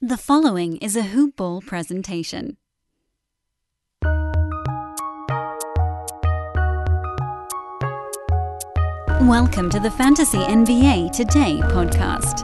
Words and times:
The 0.00 0.16
following 0.16 0.76
is 0.76 0.94
a 0.94 1.02
Hoop 1.02 1.34
Ball 1.34 1.60
presentation. 1.60 2.56
Welcome 9.22 9.68
to 9.70 9.80
the 9.80 9.90
Fantasy 9.90 10.38
NBA 10.38 11.10
Today 11.10 11.58
podcast. 11.64 12.42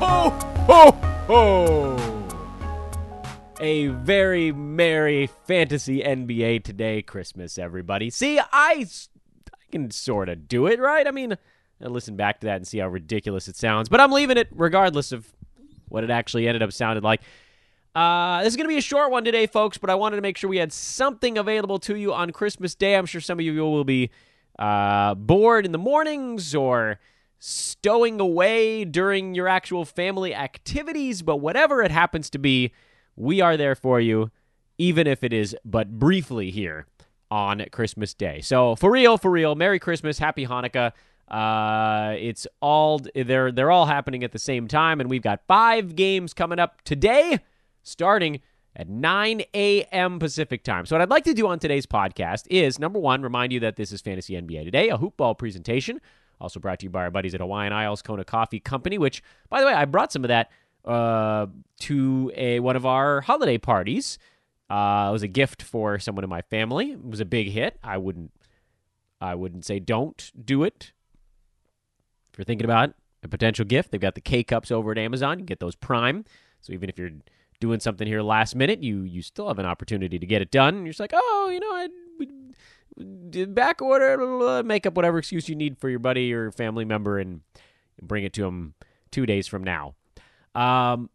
Ho, 0.00 0.90
ho! 1.28 1.98
A 3.60 3.86
very 3.86 4.50
merry 4.50 5.28
fantasy 5.46 6.02
NBA 6.02 6.64
today 6.64 7.00
Christmas, 7.00 7.58
everybody. 7.58 8.10
See, 8.10 8.40
I 8.52 8.86
can 9.72 9.90
sort 9.90 10.28
of 10.28 10.46
do 10.46 10.66
it, 10.66 10.78
right? 10.78 11.06
I 11.06 11.10
mean, 11.10 11.36
I 11.82 11.88
listen 11.88 12.14
back 12.14 12.40
to 12.40 12.46
that 12.46 12.56
and 12.56 12.66
see 12.66 12.78
how 12.78 12.88
ridiculous 12.88 13.48
it 13.48 13.56
sounds, 13.56 13.88
but 13.88 14.00
I'm 14.00 14.12
leaving 14.12 14.36
it 14.36 14.48
regardless 14.52 15.10
of 15.10 15.32
what 15.88 16.04
it 16.04 16.10
actually 16.10 16.46
ended 16.46 16.62
up 16.62 16.72
sounding 16.72 17.02
like. 17.02 17.22
Uh, 17.94 18.42
this 18.42 18.52
is 18.52 18.56
going 18.56 18.64
to 18.64 18.72
be 18.72 18.78
a 18.78 18.82
short 18.82 19.10
one 19.10 19.24
today, 19.24 19.46
folks, 19.46 19.76
but 19.76 19.90
I 19.90 19.94
wanted 19.94 20.16
to 20.16 20.22
make 20.22 20.38
sure 20.38 20.48
we 20.48 20.56
had 20.58 20.72
something 20.72 21.36
available 21.36 21.78
to 21.80 21.96
you 21.96 22.14
on 22.14 22.30
Christmas 22.30 22.74
Day. 22.74 22.94
I'm 22.94 23.04
sure 23.04 23.20
some 23.20 23.38
of 23.38 23.44
you 23.44 23.54
will 23.54 23.84
be 23.84 24.10
uh, 24.58 25.14
bored 25.14 25.66
in 25.66 25.72
the 25.72 25.78
mornings 25.78 26.54
or 26.54 27.00
stowing 27.38 28.20
away 28.20 28.84
during 28.84 29.34
your 29.34 29.48
actual 29.48 29.84
family 29.84 30.34
activities, 30.34 31.20
but 31.20 31.36
whatever 31.36 31.82
it 31.82 31.90
happens 31.90 32.30
to 32.30 32.38
be, 32.38 32.72
we 33.16 33.40
are 33.40 33.56
there 33.58 33.74
for 33.74 34.00
you, 34.00 34.30
even 34.78 35.06
if 35.06 35.22
it 35.22 35.32
is 35.32 35.54
but 35.64 35.98
briefly 35.98 36.50
here 36.50 36.86
on 37.32 37.64
Christmas 37.72 38.12
Day. 38.12 38.42
So 38.42 38.76
for 38.76 38.90
real, 38.90 39.16
for 39.16 39.30
real, 39.30 39.54
Merry 39.54 39.78
Christmas, 39.78 40.18
Happy 40.18 40.46
Hanukkah. 40.46 40.92
Uh, 41.28 42.14
it's 42.18 42.46
all 42.60 43.00
they're 43.14 43.50
they're 43.50 43.70
all 43.70 43.86
happening 43.86 44.22
at 44.22 44.32
the 44.32 44.38
same 44.38 44.68
time, 44.68 45.00
and 45.00 45.08
we've 45.08 45.22
got 45.22 45.40
five 45.48 45.96
games 45.96 46.34
coming 46.34 46.58
up 46.58 46.82
today, 46.82 47.38
starting 47.82 48.42
at 48.76 48.86
9 48.86 49.42
a.m. 49.54 50.18
Pacific 50.18 50.62
time. 50.62 50.84
So 50.84 50.94
what 50.94 51.00
I'd 51.00 51.08
like 51.08 51.24
to 51.24 51.32
do 51.32 51.46
on 51.46 51.58
today's 51.58 51.86
podcast 51.86 52.46
is 52.50 52.78
number 52.78 52.98
one, 52.98 53.22
remind 53.22 53.50
you 53.50 53.60
that 53.60 53.76
this 53.76 53.92
is 53.92 54.02
Fantasy 54.02 54.34
NBA 54.34 54.64
Today, 54.64 54.90
a 54.90 54.98
hoopball 54.98 55.38
presentation. 55.38 56.02
Also 56.38 56.60
brought 56.60 56.80
to 56.80 56.86
you 56.86 56.90
by 56.90 57.00
our 57.00 57.10
buddies 57.10 57.34
at 57.34 57.40
Hawaiian 57.40 57.72
Isles 57.72 58.02
Kona 58.02 58.24
Coffee 58.24 58.60
Company, 58.60 58.98
which, 58.98 59.22
by 59.48 59.60
the 59.60 59.66
way, 59.66 59.72
I 59.72 59.86
brought 59.86 60.12
some 60.12 60.24
of 60.24 60.28
that 60.28 60.50
uh, 60.84 61.46
to 61.80 62.30
a 62.36 62.60
one 62.60 62.76
of 62.76 62.84
our 62.84 63.22
holiday 63.22 63.56
parties. 63.56 64.18
Uh, 64.72 65.10
it 65.10 65.12
was 65.12 65.22
a 65.22 65.28
gift 65.28 65.62
for 65.62 65.98
someone 65.98 66.24
in 66.24 66.30
my 66.30 66.40
family. 66.40 66.92
It 66.92 67.04
was 67.04 67.20
a 67.20 67.26
big 67.26 67.50
hit. 67.50 67.78
I 67.84 67.98
wouldn't, 67.98 68.32
I 69.20 69.34
wouldn't 69.34 69.66
say 69.66 69.78
don't 69.80 70.32
do 70.42 70.64
it. 70.64 70.92
If 72.32 72.38
you're 72.38 72.46
thinking 72.46 72.64
about 72.64 72.94
a 73.22 73.28
potential 73.28 73.66
gift, 73.66 73.90
they've 73.90 74.00
got 74.00 74.14
the 74.14 74.22
K 74.22 74.42
cups 74.42 74.70
over 74.70 74.90
at 74.90 74.96
Amazon. 74.96 75.38
You 75.38 75.44
get 75.44 75.60
those 75.60 75.76
Prime. 75.76 76.24
So 76.62 76.72
even 76.72 76.88
if 76.88 76.98
you're 76.98 77.10
doing 77.60 77.80
something 77.80 78.08
here 78.08 78.22
last 78.22 78.56
minute, 78.56 78.82
you 78.82 79.02
you 79.02 79.20
still 79.20 79.48
have 79.48 79.58
an 79.58 79.66
opportunity 79.66 80.18
to 80.18 80.26
get 80.26 80.40
it 80.40 80.50
done. 80.50 80.76
And 80.76 80.86
you're 80.86 80.92
just 80.92 81.00
like, 81.00 81.12
oh, 81.12 81.50
you 81.52 81.60
know, 81.60 81.70
I 81.70 83.44
back 83.48 83.82
order, 83.82 84.16
blah, 84.16 84.38
blah, 84.38 84.62
make 84.62 84.86
up 84.86 84.94
whatever 84.94 85.18
excuse 85.18 85.50
you 85.50 85.54
need 85.54 85.78
for 85.78 85.90
your 85.90 85.98
buddy 85.98 86.32
or 86.32 86.50
family 86.50 86.86
member, 86.86 87.18
and 87.18 87.42
bring 88.00 88.24
it 88.24 88.32
to 88.32 88.42
them 88.42 88.72
two 89.10 89.26
days 89.26 89.46
from 89.46 89.64
now. 89.64 89.94
Um, 90.54 91.10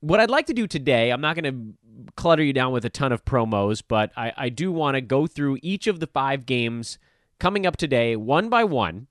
what 0.00 0.20
I'd 0.20 0.30
like 0.30 0.46
to 0.46 0.54
do 0.54 0.66
today, 0.66 1.10
I'm 1.10 1.20
not 1.20 1.36
going 1.36 1.76
to 2.06 2.12
clutter 2.16 2.42
you 2.42 2.52
down 2.52 2.72
with 2.72 2.84
a 2.84 2.90
ton 2.90 3.12
of 3.12 3.24
promos, 3.24 3.82
but 3.86 4.10
I, 4.16 4.32
I 4.36 4.48
do 4.48 4.72
want 4.72 4.94
to 4.94 5.00
go 5.00 5.26
through 5.26 5.58
each 5.62 5.86
of 5.86 6.00
the 6.00 6.06
five 6.06 6.46
games 6.46 6.98
coming 7.38 7.66
up 7.66 7.76
today, 7.76 8.16
one 8.16 8.48
by 8.48 8.64
one, 8.64 9.08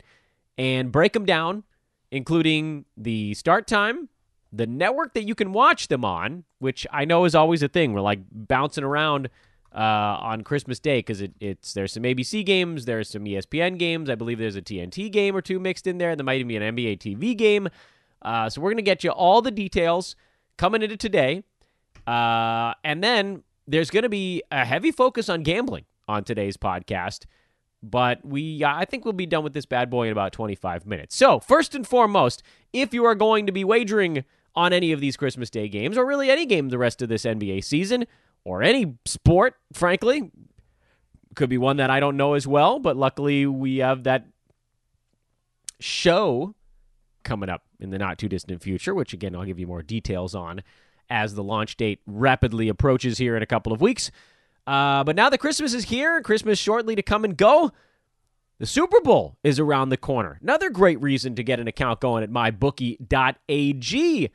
and 0.57 0.91
break 0.91 1.13
them 1.13 1.25
down, 1.25 1.63
including 2.11 2.85
the 2.97 3.33
start 3.33 3.67
time, 3.67 4.09
the 4.51 4.67
network 4.67 5.13
that 5.13 5.23
you 5.23 5.35
can 5.35 5.51
watch 5.53 5.87
them 5.87 6.03
on, 6.03 6.43
which 6.59 6.87
I 6.91 7.05
know 7.05 7.25
is 7.25 7.35
always 7.35 7.61
a 7.61 7.67
thing. 7.67 7.93
We're 7.93 8.01
like 8.01 8.19
bouncing 8.31 8.83
around 8.83 9.29
uh, 9.73 10.17
on 10.21 10.41
Christmas 10.41 10.79
Day 10.79 10.99
because 10.99 11.21
it, 11.21 11.33
it's 11.39 11.73
there's 11.73 11.93
some 11.93 12.03
ABC 12.03 12.43
games, 12.43 12.85
there's 12.85 13.09
some 13.09 13.25
ESPN 13.25 13.77
games. 13.77 14.09
I 14.09 14.15
believe 14.15 14.39
there's 14.39 14.55
a 14.55 14.61
TNT 14.61 15.11
game 15.11 15.35
or 15.35 15.41
two 15.41 15.59
mixed 15.59 15.85
in 15.85 15.99
there. 15.99 16.15
There 16.15 16.23
might 16.23 16.39
even 16.39 16.47
be 16.47 16.57
an 16.57 16.75
NBA 16.75 16.97
TV 16.97 17.37
game. 17.37 17.69
Uh, 18.21 18.49
so 18.49 18.59
we're 18.59 18.71
gonna 18.71 18.81
get 18.81 19.03
you 19.03 19.11
all 19.11 19.41
the 19.41 19.51
details 19.51 20.15
coming 20.59 20.83
into 20.83 20.97
today, 20.97 21.43
uh, 22.05 22.73
and 22.83 23.03
then 23.03 23.43
there's 23.67 23.89
gonna 23.89 24.09
be 24.09 24.43
a 24.51 24.65
heavy 24.65 24.91
focus 24.91 25.29
on 25.29 25.41
gambling 25.41 25.85
on 26.07 26.23
today's 26.23 26.57
podcast. 26.57 27.25
But 27.81 28.25
we, 28.25 28.61
I 28.65 28.83
think 28.83 29.05
we'll 29.05 29.13
be 29.13 29.25
done 29.25 29.41
with 29.41 29.53
this 29.53 29.65
bad 29.65 29.89
boy 29.89 30.07
in 30.07 30.11
about 30.11 30.33
25 30.33 30.85
minutes. 30.85 31.15
So 31.15 31.39
first 31.39 31.73
and 31.75 31.87
foremost, 31.87 32.43
if 32.73 32.93
you 32.93 33.05
are 33.05 33.15
going 33.15 33.45
to 33.45 33.53
be 33.53 33.63
wagering 33.63 34.25
on 34.53 34.73
any 34.73 34.91
of 34.91 34.99
these 34.99 35.15
Christmas 35.15 35.49
Day 35.49 35.69
games, 35.69 35.97
or 35.97 36.05
really 36.05 36.29
any 36.29 36.45
game 36.45 36.67
the 36.67 36.77
rest 36.77 37.01
of 37.01 37.07
this 37.07 37.23
NBA 37.23 37.63
season, 37.63 38.05
or 38.43 38.61
any 38.61 38.95
sport, 39.05 39.55
frankly. 39.71 40.29
Could 41.35 41.49
be 41.49 41.57
one 41.57 41.77
that 41.77 41.89
I 41.89 42.01
don't 42.01 42.17
know 42.17 42.33
as 42.33 42.45
well, 42.45 42.79
but 42.79 42.97
luckily 42.97 43.45
we 43.45 43.77
have 43.77 44.03
that 44.03 44.25
show 45.79 46.55
coming 47.23 47.49
up 47.49 47.63
in 47.79 47.89
the 47.89 47.97
not 47.97 48.17
too 48.17 48.29
distant 48.29 48.61
future, 48.61 48.93
which 48.93 49.13
again 49.13 49.35
I'll 49.35 49.45
give 49.45 49.59
you 49.59 49.67
more 49.67 49.81
details 49.81 50.35
on 50.35 50.61
as 51.09 51.35
the 51.35 51.43
launch 51.43 51.77
date 51.77 51.99
rapidly 52.05 52.69
approaches 52.69 53.17
here 53.17 53.35
in 53.35 53.43
a 53.43 53.47
couple 53.47 53.73
of 53.73 53.81
weeks. 53.81 54.11
Uh, 54.67 55.03
but 55.03 55.15
now 55.15 55.29
that 55.29 55.39
Christmas 55.39 55.73
is 55.73 55.85
here, 55.85 56.21
Christmas 56.21 56.59
shortly 56.59 56.95
to 56.95 57.01
come 57.01 57.23
and 57.23 57.35
go, 57.35 57.71
the 58.59 58.65
Super 58.65 59.01
Bowl 59.01 59.37
is 59.43 59.59
around 59.59 59.89
the 59.89 59.97
corner. 59.97 60.37
Another 60.41 60.69
great 60.69 61.01
reason 61.01 61.33
to 61.35 61.43
get 61.43 61.59
an 61.59 61.67
account 61.67 62.01
going 62.01 62.23
at 62.23 62.29
mybookie.ag. 62.29 64.29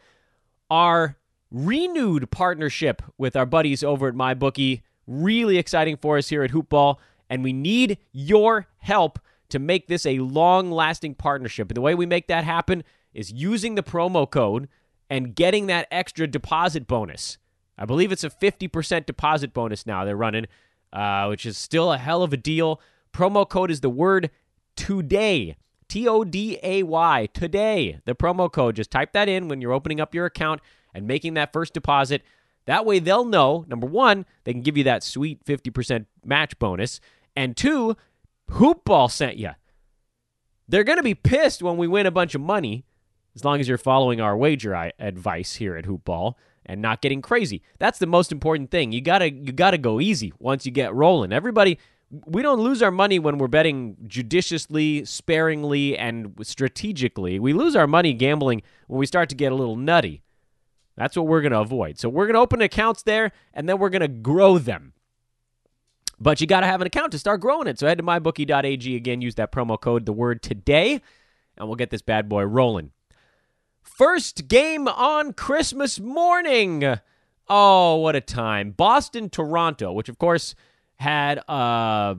Our 0.71 1.17
renewed 1.55 2.31
partnership 2.31 3.01
with 3.17 3.37
our 3.37 3.47
buddies 3.47 3.85
over 3.85 4.09
at 4.09 4.15
MyBookie. 4.15 4.83
Really 5.07 5.57
exciting 5.57 5.97
for 5.97 6.19
us 6.19 6.29
here 6.29 6.43
at 6.43 6.51
Hoopball, 6.51 6.97
and 7.31 7.45
we 7.45 7.53
need 7.53 7.99
your 8.13 8.67
help 8.79 9.19
to 9.55 9.61
make 9.61 9.87
this 9.87 10.05
a 10.05 10.19
long 10.19 10.73
lasting 10.73 11.15
partnership. 11.15 11.71
And 11.71 11.77
the 11.77 11.81
way 11.81 11.95
we 11.95 12.07
make 12.07 12.27
that 12.27 12.43
happen 12.43 12.83
is 13.13 13.31
using 13.31 13.77
the 13.77 13.85
promo 13.85 14.29
code 14.29 14.69
and 15.09 15.33
getting 15.33 15.69
that 15.69 15.87
extra 15.93 16.27
deposit 16.27 16.89
bonus. 16.89 17.39
I 17.79 17.85
believe 17.85 18.11
it's 18.11 18.25
a 18.25 18.31
50% 18.31 19.07
deposit 19.07 19.55
bonus 19.55 19.87
now 19.87 20.05
they're 20.05 20.17
running, 20.17 20.47
uh, 20.93 21.27
which 21.27 21.47
is 21.47 21.57
still 21.57 21.93
a 21.93 21.99
hell 21.99 22.25
of 22.25 22.33
a 22.33 22.37
deal. 22.37 22.81
Promo 23.13 23.49
code 23.49 23.71
is 23.71 23.81
the 23.81 23.89
word 23.89 24.29
today. 24.75 25.57
T 25.87 26.09
O 26.09 26.25
D 26.25 26.59
A 26.65 26.83
Y, 26.83 27.29
today. 27.33 28.01
The 28.07 28.17
promo 28.17 28.51
code. 28.51 28.75
Just 28.75 28.91
type 28.91 29.13
that 29.13 29.29
in 29.29 29.47
when 29.47 29.61
you're 29.61 29.73
opening 29.73 30.01
up 30.01 30.17
your 30.17 30.27
account 30.27 30.61
and 30.93 31.07
making 31.07 31.35
that 31.35 31.53
first 31.53 31.75
deposit. 31.75 32.23
That 32.67 32.85
way 32.85 32.99
they'll 32.99 33.25
know, 33.25 33.65
number 33.69 33.87
one, 33.87 34.27
they 34.43 34.53
can 34.53 34.63
give 34.63 34.77
you 34.77 34.83
that 34.85 35.05
sweet 35.05 35.45
50% 35.45 36.07
match 36.25 36.59
bonus. 36.59 36.99
And 37.37 37.57
two, 37.57 37.97
Hoopball 38.51 39.11
sent 39.11 39.37
you. 39.37 39.51
They're 40.69 40.85
going 40.85 40.99
to 40.99 41.03
be 41.03 41.15
pissed 41.15 41.63
when 41.63 41.77
we 41.77 41.87
win 41.87 42.07
a 42.07 42.11
bunch 42.11 42.35
of 42.35 42.41
money, 42.41 42.85
as 43.35 43.45
long 43.45 43.61
as 43.61 43.69
you're 43.69 43.79
following 43.79 44.21
our 44.21 44.37
wager 44.37 44.75
advice 44.99 45.57
here 45.57 45.77
at 45.77 45.85
Hoopball 45.85 46.35
and 46.67 46.81
not 46.81 47.03
getting 47.03 47.21
crazy. 47.21 47.63
That's 47.79 47.99
the 47.99 48.07
most 48.07 48.33
important 48.33 48.71
thing. 48.71 48.93
You 48.93 49.01
gotta 49.01 49.31
you 49.31 49.53
gotta 49.53 49.79
go 49.79 50.01
easy 50.01 50.33
once 50.39 50.65
you 50.65 50.73
get 50.73 50.95
rolling. 50.95 51.33
Everybody, 51.33 51.79
we 52.27 52.43
don't 52.43 52.61
lose 52.61 52.83
our 52.83 52.91
money 52.91 53.19
when 53.19 53.39
we're 53.39 53.49
betting 53.49 53.97
judiciously, 54.07 55.05
sparingly, 55.05 55.99
and 55.99 56.35
strategically. 56.43 57.39
We 57.39 57.53
lose 57.53 57.77
our 57.77 57.87
money 57.87 58.15
gambling 58.15 58.63
when 58.87 58.99
we 58.99 59.07
start 59.07 59.29
to 59.31 59.35
get 59.35 59.53
a 59.53 59.57
little 59.57 59.77
nutty. 59.77 60.23
That's 60.97 61.17
what 61.17 61.27
we're 61.27 61.43
to 61.53 61.61
avoid. 61.61 61.99
So 61.99 62.09
we're 62.09 62.29
to 62.29 62.39
open 62.39 62.63
accounts 62.63 63.03
there, 63.03 63.33
and 63.53 63.69
then 63.69 63.79
we're 63.79 63.91
to 64.01 64.09
grow 64.09 64.59
them. 64.59 64.94
But 66.21 66.41
you 66.41 66.47
got 66.47 66.61
to 66.61 66.67
have 66.67 66.81
an 66.81 66.87
account 66.87 67.13
to 67.13 67.19
start 67.19 67.41
growing 67.41 67.67
it. 67.67 67.79
So 67.79 67.87
head 67.87 67.99
to 67.99 68.05
mybookie.ag 68.05 68.97
again, 68.97 69.21
use 69.21 69.35
that 69.37 69.53
promo 69.53 69.81
code, 69.81 70.07
the 70.07 70.13
word 70.13 70.43
today, 70.43 71.01
and 71.57 71.69
we'll 71.69 71.77
get 71.77 71.91
this 71.91 72.03
bad 72.03 72.29
boy 72.29 72.43
rolling. 72.45 72.93
First 73.83 74.49
game 74.49 74.89
on 74.89 75.33
Christmas 75.33 76.01
morning. 76.01 76.99
Oh, 77.49 77.97
what 77.97 78.17
a 78.17 78.21
time. 78.21 78.71
Boston, 78.71 79.29
Toronto, 79.29 79.93
which 79.93 80.09
of 80.09 80.19
course 80.19 80.55
had 80.97 81.39
uh, 81.49 82.15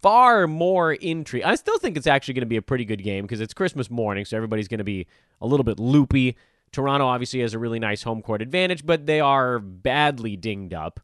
far 0.00 0.46
more 0.46 0.94
intrigue. 0.94 1.42
I 1.44 1.54
still 1.56 1.78
think 1.78 1.96
it's 1.96 2.06
actually 2.06 2.34
going 2.34 2.42
to 2.42 2.46
be 2.46 2.56
a 2.56 2.62
pretty 2.62 2.84
good 2.84 3.02
game 3.02 3.24
because 3.24 3.40
it's 3.40 3.52
Christmas 3.52 3.90
morning, 3.90 4.24
so 4.24 4.36
everybody's 4.36 4.68
going 4.68 4.78
to 4.78 4.84
be 4.84 5.06
a 5.40 5.46
little 5.46 5.64
bit 5.64 5.78
loopy. 5.78 6.36
Toronto 6.72 7.06
obviously 7.06 7.40
has 7.40 7.52
a 7.52 7.58
really 7.58 7.78
nice 7.78 8.02
home 8.02 8.22
court 8.22 8.40
advantage, 8.40 8.86
but 8.86 9.06
they 9.06 9.20
are 9.20 9.58
badly 9.58 10.36
dinged 10.36 10.72
up. 10.72 11.00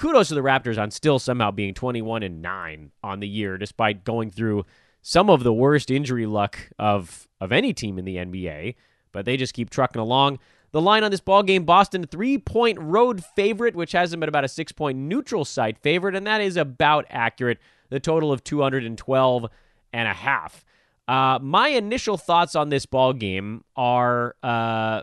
Kudos 0.00 0.28
to 0.28 0.34
the 0.34 0.40
Raptors 0.40 0.80
on 0.80 0.90
still 0.90 1.18
somehow 1.18 1.50
being 1.50 1.74
21 1.74 2.22
and 2.22 2.40
9 2.40 2.90
on 3.04 3.20
the 3.20 3.28
year 3.28 3.58
despite 3.58 4.02
going 4.02 4.30
through 4.30 4.64
some 5.02 5.28
of 5.28 5.42
the 5.42 5.52
worst 5.52 5.90
injury 5.90 6.24
luck 6.24 6.58
of 6.78 7.28
of 7.38 7.52
any 7.52 7.74
team 7.74 7.98
in 7.98 8.06
the 8.06 8.16
NBA, 8.16 8.76
but 9.12 9.26
they 9.26 9.36
just 9.36 9.52
keep 9.52 9.68
trucking 9.68 10.00
along. 10.00 10.38
The 10.72 10.80
line 10.80 11.04
on 11.04 11.10
this 11.10 11.20
ball 11.20 11.42
game, 11.42 11.64
Boston 11.66 12.06
three-point 12.06 12.78
road 12.80 13.22
favorite, 13.22 13.76
which 13.76 13.92
has 13.92 14.10
them 14.10 14.22
at 14.22 14.30
about 14.30 14.42
a 14.42 14.48
six-point 14.48 14.96
neutral 14.96 15.44
site 15.44 15.76
favorite, 15.76 16.16
and 16.16 16.26
that 16.26 16.40
is 16.40 16.56
about 16.56 17.04
accurate. 17.10 17.58
The 17.90 18.00
total 18.00 18.32
of 18.32 18.42
212 18.42 19.46
and 19.92 20.08
a 20.08 20.14
half. 20.14 20.64
Uh, 21.08 21.38
my 21.42 21.68
initial 21.68 22.16
thoughts 22.16 22.56
on 22.56 22.70
this 22.70 22.86
ball 22.86 23.12
game 23.12 23.64
are 23.76 24.34
uh, 24.42 25.02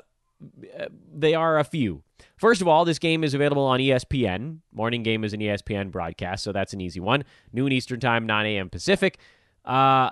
they 1.13 1.35
are 1.35 1.59
a 1.59 1.63
few. 1.63 2.01
First 2.37 2.61
of 2.61 2.67
all, 2.67 2.85
this 2.85 2.99
game 2.99 3.23
is 3.23 3.33
available 3.33 3.63
on 3.65 3.79
ESPN. 3.79 4.59
Morning 4.71 5.01
game 5.01 5.23
is 5.23 5.33
an 5.33 5.39
ESPN 5.39 5.91
broadcast, 5.91 6.43
so 6.43 6.51
that's 6.51 6.71
an 6.71 6.81
easy 6.81 6.99
one. 6.99 7.23
Noon 7.51 7.71
Eastern 7.71 7.99
Time, 7.99 8.27
9 8.27 8.45
a.m. 8.45 8.69
Pacific. 8.69 9.17
Uh, 9.65 10.11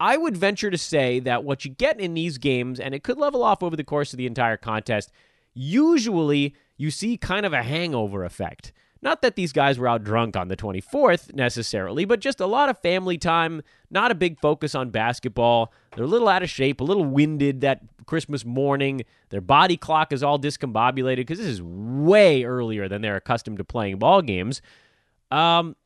I 0.00 0.16
would 0.16 0.36
venture 0.36 0.70
to 0.70 0.78
say 0.78 1.18
that 1.20 1.42
what 1.42 1.64
you 1.64 1.72
get 1.72 1.98
in 1.98 2.14
these 2.14 2.38
games, 2.38 2.78
and 2.78 2.94
it 2.94 3.02
could 3.02 3.18
level 3.18 3.42
off 3.42 3.64
over 3.64 3.74
the 3.74 3.82
course 3.82 4.12
of 4.12 4.16
the 4.16 4.26
entire 4.26 4.56
contest, 4.56 5.10
usually 5.54 6.54
you 6.76 6.92
see 6.92 7.16
kind 7.16 7.44
of 7.44 7.52
a 7.52 7.64
hangover 7.64 8.24
effect. 8.24 8.72
Not 9.02 9.22
that 9.22 9.36
these 9.36 9.52
guys 9.52 9.78
were 9.78 9.88
out 9.88 10.04
drunk 10.04 10.36
on 10.36 10.48
the 10.48 10.56
24th 10.56 11.34
necessarily, 11.34 12.04
but 12.04 12.20
just 12.20 12.40
a 12.40 12.46
lot 12.46 12.68
of 12.68 12.78
family 12.78 13.18
time, 13.18 13.62
not 13.90 14.10
a 14.10 14.14
big 14.14 14.40
focus 14.40 14.74
on 14.74 14.90
basketball. 14.90 15.72
They're 15.94 16.04
a 16.04 16.08
little 16.08 16.28
out 16.28 16.42
of 16.42 16.50
shape, 16.50 16.80
a 16.80 16.84
little 16.84 17.04
winded 17.04 17.60
that 17.60 17.82
Christmas 18.08 18.44
morning. 18.44 19.04
Their 19.28 19.40
body 19.40 19.76
clock 19.76 20.12
is 20.12 20.22
all 20.24 20.38
discombobulated 20.38 21.18
because 21.18 21.38
this 21.38 21.46
is 21.46 21.62
way 21.62 22.42
earlier 22.42 22.88
than 22.88 23.02
they're 23.02 23.16
accustomed 23.16 23.58
to 23.58 23.64
playing 23.64 23.98
ball 23.98 24.22
games. 24.22 24.60
Um, 25.30 25.76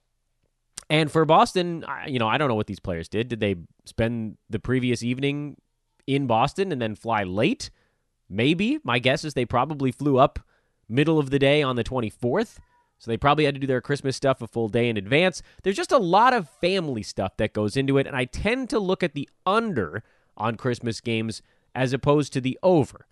and 0.88 1.10
for 1.10 1.24
Boston, 1.24 1.84
you 2.06 2.18
know, 2.18 2.28
I 2.28 2.38
don't 2.38 2.48
know 2.48 2.54
what 2.54 2.66
these 2.66 2.80
players 2.80 3.08
did. 3.08 3.28
Did 3.28 3.40
they 3.40 3.56
spend 3.84 4.38
the 4.48 4.58
previous 4.58 5.02
evening 5.02 5.56
in 6.06 6.26
Boston 6.26 6.72
and 6.72 6.80
then 6.80 6.94
fly 6.94 7.24
late? 7.24 7.70
Maybe. 8.30 8.78
My 8.82 8.98
guess 8.98 9.24
is 9.24 9.34
they 9.34 9.44
probably 9.44 9.92
flew 9.92 10.18
up 10.18 10.38
middle 10.88 11.18
of 11.18 11.30
the 11.30 11.38
day 11.38 11.62
on 11.62 11.76
the 11.76 11.84
24th. 11.84 12.58
So 12.98 13.10
they 13.10 13.16
probably 13.16 13.46
had 13.46 13.54
to 13.54 13.60
do 13.60 13.66
their 13.66 13.80
Christmas 13.80 14.16
stuff 14.16 14.40
a 14.42 14.46
full 14.46 14.68
day 14.68 14.88
in 14.88 14.96
advance. 14.96 15.42
There's 15.64 15.76
just 15.76 15.90
a 15.90 15.98
lot 15.98 16.32
of 16.32 16.48
family 16.60 17.02
stuff 17.02 17.36
that 17.38 17.52
goes 17.52 17.76
into 17.76 17.98
it, 17.98 18.06
and 18.06 18.14
I 18.14 18.26
tend 18.26 18.70
to 18.70 18.78
look 18.78 19.02
at 19.02 19.14
the 19.14 19.28
under 19.44 20.04
on 20.36 20.54
Christmas 20.56 21.00
games 21.00 21.42
as 21.74 21.92
opposed 21.92 22.32
to 22.34 22.40
the 22.40 22.58
over. 22.62 23.06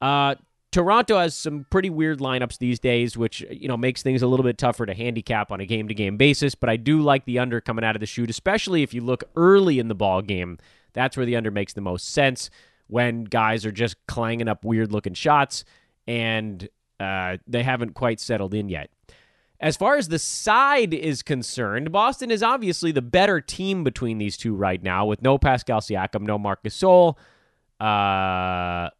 Uh, 0.00 0.34
Toronto 0.72 1.18
has 1.18 1.34
some 1.34 1.66
pretty 1.68 1.90
weird 1.90 2.20
lineups 2.20 2.58
these 2.58 2.78
days, 2.78 3.16
which 3.16 3.40
you 3.50 3.66
know 3.66 3.76
makes 3.76 4.02
things 4.02 4.22
a 4.22 4.26
little 4.26 4.44
bit 4.44 4.56
tougher 4.56 4.86
to 4.86 4.94
handicap 4.94 5.50
on 5.50 5.60
a 5.60 5.66
game-to-game 5.66 6.16
basis. 6.16 6.54
But 6.54 6.70
I 6.70 6.76
do 6.76 7.00
like 7.00 7.24
the 7.24 7.38
under 7.40 7.60
coming 7.60 7.84
out 7.84 7.96
of 7.96 8.00
the 8.00 8.06
chute, 8.06 8.30
especially 8.30 8.82
if 8.82 8.94
you 8.94 9.00
look 9.00 9.24
early 9.34 9.78
in 9.78 9.88
the 9.88 9.94
ball 9.94 10.22
game. 10.22 10.58
That's 10.92 11.16
where 11.16 11.26
the 11.26 11.36
under 11.36 11.50
makes 11.50 11.72
the 11.72 11.80
most 11.80 12.08
sense 12.10 12.50
when 12.86 13.24
guys 13.24 13.66
are 13.66 13.72
just 13.72 13.96
clanging 14.06 14.48
up 14.48 14.64
weird-looking 14.64 15.14
shots 15.14 15.64
and 16.06 16.68
uh, 16.98 17.36
they 17.46 17.62
haven't 17.62 17.94
quite 17.94 18.20
settled 18.20 18.54
in 18.54 18.68
yet. 18.68 18.90
As 19.60 19.76
far 19.76 19.96
as 19.96 20.08
the 20.08 20.18
side 20.18 20.94
is 20.94 21.22
concerned, 21.22 21.92
Boston 21.92 22.30
is 22.30 22.42
obviously 22.42 22.92
the 22.92 23.02
better 23.02 23.40
team 23.40 23.84
between 23.84 24.18
these 24.18 24.36
two 24.36 24.54
right 24.54 24.82
now, 24.82 25.04
with 25.04 25.20
no 25.20 25.36
Pascal 25.36 25.80
Siakam, 25.80 26.22
no 26.22 26.38
Marc 26.38 26.62
Gasol, 26.62 27.16
uh, 27.80 28.90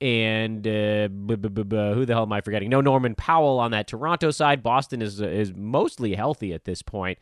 and 0.00 0.66
uh, 0.66 1.08
b- 1.08 1.36
b- 1.36 1.48
b- 1.48 1.92
who 1.94 2.04
the 2.04 2.14
hell 2.14 2.22
am 2.24 2.32
I 2.32 2.40
forgetting? 2.40 2.70
No 2.70 2.80
Norman 2.80 3.14
Powell 3.14 3.58
on 3.60 3.70
that 3.70 3.86
Toronto 3.86 4.30
side. 4.30 4.62
Boston 4.62 5.00
is 5.02 5.20
is 5.20 5.52
mostly 5.54 6.14
healthy 6.14 6.52
at 6.52 6.64
this 6.64 6.82
point. 6.82 7.18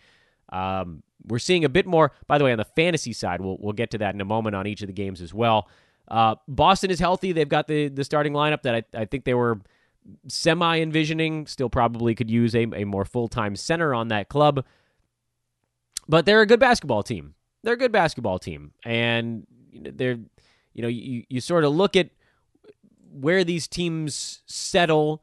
Um, 0.51 1.03
we're 1.27 1.39
seeing 1.39 1.65
a 1.65 1.69
bit 1.69 1.87
more. 1.87 2.13
By 2.27 2.39
the 2.39 2.45
way, 2.45 2.53
on 2.53 2.59
the 2.59 2.65
fantasy 2.65 3.13
side, 3.13 3.41
we'll 3.41 3.59
we'll 3.61 3.75
get 3.75 3.91
to 3.91 3.99
that 3.99 4.15
in 4.15 4.21
a 4.21 4.25
moment 4.25 4.57
on 4.57 4.67
each 4.67 4.81
of 4.81 4.87
the 4.87 4.93
games 4.93 5.21
as 5.21 5.35
well. 5.35 5.69
Uh, 6.09 6.37
Boston 6.49 6.91
is 6.91 6.99
healthy. 6.99 7.33
They've 7.33 7.49
got 7.49 7.67
the 7.67 7.89
the 7.89 8.05
starting 8.05 8.33
lineup 8.33 8.63
that 8.63 8.75
I, 8.75 8.85
I 8.95 9.05
think 9.05 9.25
they 9.25 9.35
were 9.35 9.61
semi 10.29 10.81
envisioning. 10.81 11.47
Still 11.47 11.69
probably 11.69 12.15
could 12.15 12.31
use 12.31 12.55
a, 12.55 12.67
a 12.75 12.85
more 12.85 13.05
full 13.05 13.29
time 13.29 13.57
center 13.57 13.95
on 13.95 14.09
that 14.09 14.29
club. 14.29 14.65
But 16.09 16.27
they're 16.27 16.41
a 16.41 16.47
good 16.47 16.61
basketball 16.61 17.03
team. 17.03 17.35
They're 17.63 17.75
a 17.75 17.79
good 17.79 17.93
basketball 17.93 18.39
team. 18.39 18.73
And 18.85 19.47
they're, 19.73 20.19
you 20.73 20.83
know, 20.83 20.89
you, 20.89 21.25
you 21.29 21.41
sort 21.41 21.65
of 21.65 21.73
look 21.73 21.97
at 21.97 22.11
where 23.13 23.45
these 23.45 23.67
teams 23.67 24.43
settle 24.47 25.23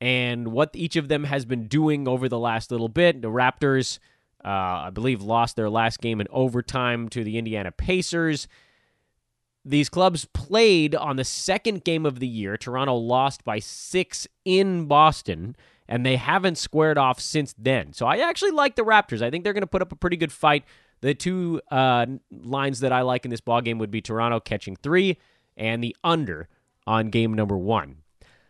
and 0.00 0.48
what 0.48 0.70
each 0.74 0.96
of 0.96 1.08
them 1.08 1.24
has 1.24 1.44
been 1.44 1.66
doing 1.66 2.06
over 2.06 2.28
the 2.28 2.38
last 2.38 2.70
little 2.70 2.88
bit. 2.88 3.22
The 3.22 3.28
Raptors, 3.28 3.98
uh, 4.44 4.48
I 4.86 4.90
believe, 4.90 5.22
lost 5.22 5.56
their 5.56 5.70
last 5.70 6.00
game 6.00 6.20
in 6.20 6.28
overtime 6.30 7.08
to 7.10 7.24
the 7.24 7.38
Indiana 7.38 7.72
Pacers. 7.72 8.48
These 9.64 9.88
clubs 9.88 10.24
played 10.26 10.94
on 10.94 11.16
the 11.16 11.24
second 11.24 11.84
game 11.84 12.06
of 12.06 12.20
the 12.20 12.28
year. 12.28 12.56
Toronto 12.56 12.94
lost 12.94 13.44
by 13.44 13.58
six 13.58 14.26
in 14.44 14.86
Boston, 14.86 15.56
and 15.88 16.06
they 16.06 16.16
haven't 16.16 16.58
squared 16.58 16.96
off 16.96 17.20
since 17.20 17.54
then. 17.58 17.92
So 17.92 18.06
I 18.06 18.18
actually 18.18 18.52
like 18.52 18.76
the 18.76 18.84
Raptors. 18.84 19.20
I 19.20 19.30
think 19.30 19.44
they're 19.44 19.52
going 19.52 19.62
to 19.62 19.66
put 19.66 19.82
up 19.82 19.92
a 19.92 19.96
pretty 19.96 20.16
good 20.16 20.32
fight. 20.32 20.64
The 21.00 21.14
two 21.14 21.60
uh, 21.70 22.06
lines 22.30 22.80
that 22.80 22.92
I 22.92 23.02
like 23.02 23.24
in 23.24 23.30
this 23.30 23.40
ball 23.40 23.60
game 23.60 23.78
would 23.78 23.90
be 23.90 24.00
Toronto 24.00 24.40
catching 24.40 24.76
three 24.76 25.18
and 25.56 25.82
the 25.82 25.96
under 26.02 26.48
on 26.86 27.10
game 27.10 27.34
number 27.34 27.56
one. 27.56 27.98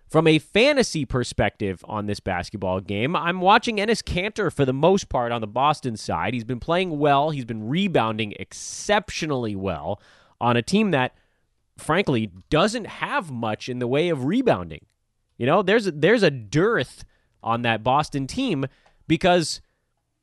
From 0.08 0.26
a 0.26 0.38
fantasy 0.38 1.04
perspective 1.04 1.84
on 1.86 2.06
this 2.06 2.18
basketball 2.18 2.80
game, 2.80 3.14
I'm 3.14 3.42
watching 3.42 3.76
Enes 3.76 4.02
Kanter 4.02 4.50
for 4.50 4.64
the 4.64 4.72
most 4.72 5.10
part 5.10 5.32
on 5.32 5.42
the 5.42 5.46
Boston 5.46 5.98
side. 5.98 6.32
He's 6.32 6.44
been 6.44 6.60
playing 6.60 6.98
well, 6.98 7.28
he's 7.28 7.44
been 7.44 7.68
rebounding 7.68 8.32
exceptionally 8.38 9.54
well 9.54 10.00
on 10.40 10.56
a 10.56 10.62
team 10.62 10.92
that, 10.92 11.14
frankly, 11.76 12.30
doesn't 12.48 12.86
have 12.86 13.30
much 13.30 13.68
in 13.68 13.80
the 13.80 13.86
way 13.86 14.08
of 14.08 14.24
rebounding. 14.24 14.86
You 15.36 15.44
know, 15.44 15.60
there's 15.60 15.86
a, 15.86 15.90
there's 15.90 16.22
a 16.22 16.30
dearth 16.30 17.04
on 17.42 17.60
that 17.62 17.84
Boston 17.84 18.26
team 18.26 18.64
because 19.06 19.60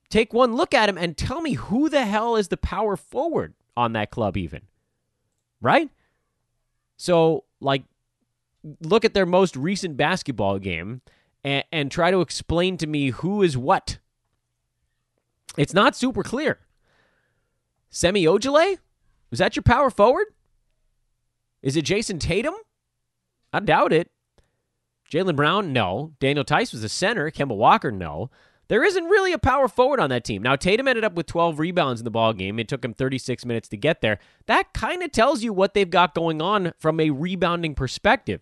take 0.09 0.33
one 0.33 0.55
look 0.55 0.73
at 0.73 0.89
him 0.89 0.97
and 0.97 1.17
tell 1.17 1.41
me 1.41 1.53
who 1.53 1.89
the 1.89 2.05
hell 2.05 2.35
is 2.35 2.47
the 2.47 2.57
power 2.57 2.95
forward 2.95 3.53
on 3.75 3.93
that 3.93 4.11
club, 4.11 4.37
even. 4.37 4.61
Right? 5.61 5.89
So, 6.97 7.43
like, 7.59 7.83
look 8.81 9.05
at 9.05 9.13
their 9.13 9.25
most 9.25 9.55
recent 9.55 9.97
basketball 9.97 10.59
game 10.59 11.01
and, 11.43 11.63
and 11.71 11.91
try 11.91 12.11
to 12.11 12.21
explain 12.21 12.77
to 12.77 12.87
me 12.87 13.09
who 13.09 13.41
is 13.41 13.57
what. 13.57 13.97
It's 15.57 15.73
not 15.73 15.95
super 15.95 16.23
clear. 16.23 16.59
Semi 17.89 18.25
Ojeleye? 18.25 18.77
Was 19.29 19.39
that 19.39 19.55
your 19.55 19.63
power 19.63 19.89
forward? 19.89 20.27
Is 21.61 21.75
it 21.75 21.85
Jayson 21.85 22.19
Tatum? 22.19 22.55
I 23.53 23.59
doubt 23.59 23.93
it. 23.93 24.11
Jaylen 25.09 25.35
Brown? 25.35 25.71
No. 25.71 26.13
Daniel 26.19 26.43
Theis 26.43 26.73
was 26.73 26.83
a 26.83 26.89
center. 26.89 27.31
Kemba 27.31 27.55
Walker? 27.55 27.91
No. 27.91 28.29
There 28.67 28.83
isn't 28.83 29.05
really 29.05 29.31
a 29.31 29.37
power 29.37 29.67
forward 29.67 29.99
on 29.99 30.09
that 30.09 30.23
team. 30.23 30.41
Now, 30.41 30.55
Tatum 30.55 30.87
ended 30.87 31.03
up 31.03 31.13
with 31.13 31.27
12 31.27 31.59
rebounds 31.59 32.01
in 32.01 32.05
the 32.05 32.11
ball 32.11 32.33
game. 32.33 32.59
It 32.59 32.67
took 32.67 32.83
him 32.83 32.93
36 32.93 33.45
minutes 33.45 33.67
to 33.69 33.77
get 33.77 34.01
there. 34.01 34.17
That 34.47 34.73
kind 34.73 35.03
of 35.03 35.11
tells 35.11 35.43
you 35.43 35.53
what 35.53 35.73
they've 35.73 35.89
got 35.89 36.15
going 36.15 36.41
on 36.41 36.73
from 36.79 36.99
a 36.99 37.11
rebounding 37.11 37.75
perspective. 37.75 38.41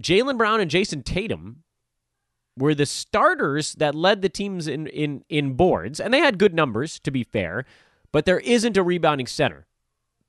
Jaylen 0.00 0.38
Brown 0.38 0.60
and 0.60 0.70
Jayson 0.70 1.02
Tatum 1.02 1.64
were 2.56 2.74
the 2.74 2.86
starters 2.86 3.74
that 3.74 3.94
led 3.94 4.22
the 4.22 4.28
teams 4.28 4.68
in, 4.68 4.86
in, 4.88 5.24
in 5.28 5.54
boards, 5.54 5.98
and 5.98 6.14
they 6.14 6.20
had 6.20 6.38
good 6.38 6.54
numbers, 6.54 6.98
to 7.00 7.10
be 7.10 7.24
fair, 7.24 7.64
but 8.12 8.26
there 8.26 8.40
isn't 8.40 8.76
a 8.76 8.82
rebounding 8.82 9.26
center. 9.26 9.66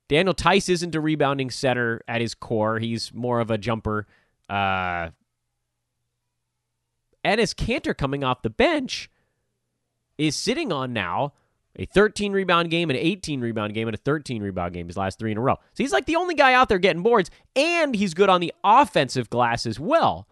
Daniel 0.08 0.34
Theis 0.34 0.68
isn't 0.68 0.94
a 0.94 1.00
rebounding 1.00 1.50
center 1.50 2.02
at 2.08 2.20
his 2.20 2.34
core. 2.34 2.78
He's 2.78 3.14
more 3.14 3.40
of 3.40 3.50
a 3.50 3.58
jumper. 3.58 4.06
Uh, 4.48 5.10
Enes 7.24 7.54
Kanter 7.54 7.96
coming 7.96 8.24
off 8.24 8.42
the 8.42 8.50
bench 8.50 9.10
is 10.18 10.36
sitting 10.36 10.72
on 10.72 10.92
now 10.92 11.32
a 11.76 11.86
13 11.86 12.32
rebound 12.32 12.70
game, 12.70 12.90
an 12.90 12.96
18 12.96 13.40
rebound 13.40 13.74
game, 13.74 13.88
and 13.88 13.94
a 13.94 13.98
13 13.98 14.42
rebound 14.42 14.74
game 14.74 14.86
his 14.86 14.96
last 14.96 15.18
three 15.18 15.32
in 15.32 15.38
a 15.38 15.40
row. 15.40 15.54
So 15.72 15.82
he's 15.82 15.92
like 15.92 16.06
the 16.06 16.16
only 16.16 16.34
guy 16.34 16.52
out 16.52 16.68
there 16.68 16.78
getting 16.78 17.02
boards, 17.02 17.30
and 17.56 17.94
he's 17.94 18.14
good 18.14 18.28
on 18.28 18.40
the 18.40 18.52
offensive 18.62 19.30
glass 19.30 19.64
as 19.64 19.80
well. 19.80 20.28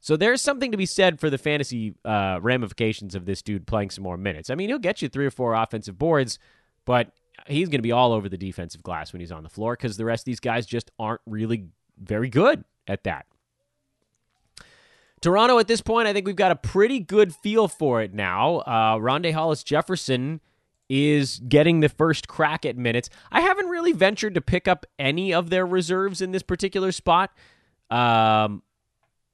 So 0.00 0.16
there's 0.16 0.40
something 0.40 0.70
to 0.70 0.78
be 0.78 0.86
said 0.86 1.20
for 1.20 1.28
the 1.28 1.36
fantasy 1.36 1.94
uh, 2.06 2.38
ramifications 2.40 3.14
of 3.14 3.26
this 3.26 3.42
dude 3.42 3.66
playing 3.66 3.90
some 3.90 4.02
more 4.02 4.16
minutes. 4.16 4.48
I 4.48 4.54
mean, 4.54 4.70
he'll 4.70 4.78
get 4.78 5.02
you 5.02 5.08
three 5.10 5.26
or 5.26 5.30
four 5.30 5.52
offensive 5.52 5.98
boards, 5.98 6.38
but 6.86 7.12
he's 7.46 7.68
going 7.68 7.78
to 7.78 7.82
be 7.82 7.92
all 7.92 8.12
over 8.12 8.28
the 8.28 8.38
defensive 8.38 8.82
glass 8.82 9.12
when 9.12 9.20
he's 9.20 9.32
on 9.32 9.42
the 9.42 9.50
floor 9.50 9.74
because 9.74 9.98
the 9.98 10.06
rest 10.06 10.22
of 10.22 10.24
these 10.24 10.40
guys 10.40 10.64
just 10.64 10.90
aren't 10.98 11.20
really 11.26 11.66
very 11.98 12.30
good 12.30 12.64
at 12.86 13.04
that. 13.04 13.26
Toronto 15.20 15.58
at 15.58 15.68
this 15.68 15.80
point, 15.82 16.08
I 16.08 16.12
think 16.12 16.26
we've 16.26 16.36
got 16.36 16.50
a 16.50 16.56
pretty 16.56 16.98
good 16.98 17.34
feel 17.34 17.68
for 17.68 18.00
it 18.00 18.14
now. 18.14 18.58
Uh, 18.58 18.96
Rondae 18.96 19.32
Hollis 19.32 19.62
Jefferson 19.62 20.40
is 20.88 21.40
getting 21.46 21.80
the 21.80 21.88
first 21.88 22.26
crack 22.26 22.64
at 22.64 22.76
minutes. 22.76 23.10
I 23.30 23.42
haven't 23.42 23.66
really 23.66 23.92
ventured 23.92 24.34
to 24.34 24.40
pick 24.40 24.66
up 24.66 24.86
any 24.98 25.32
of 25.32 25.50
their 25.50 25.66
reserves 25.66 26.20
in 26.20 26.32
this 26.32 26.42
particular 26.42 26.90
spot 26.90 27.30
um, 27.90 28.62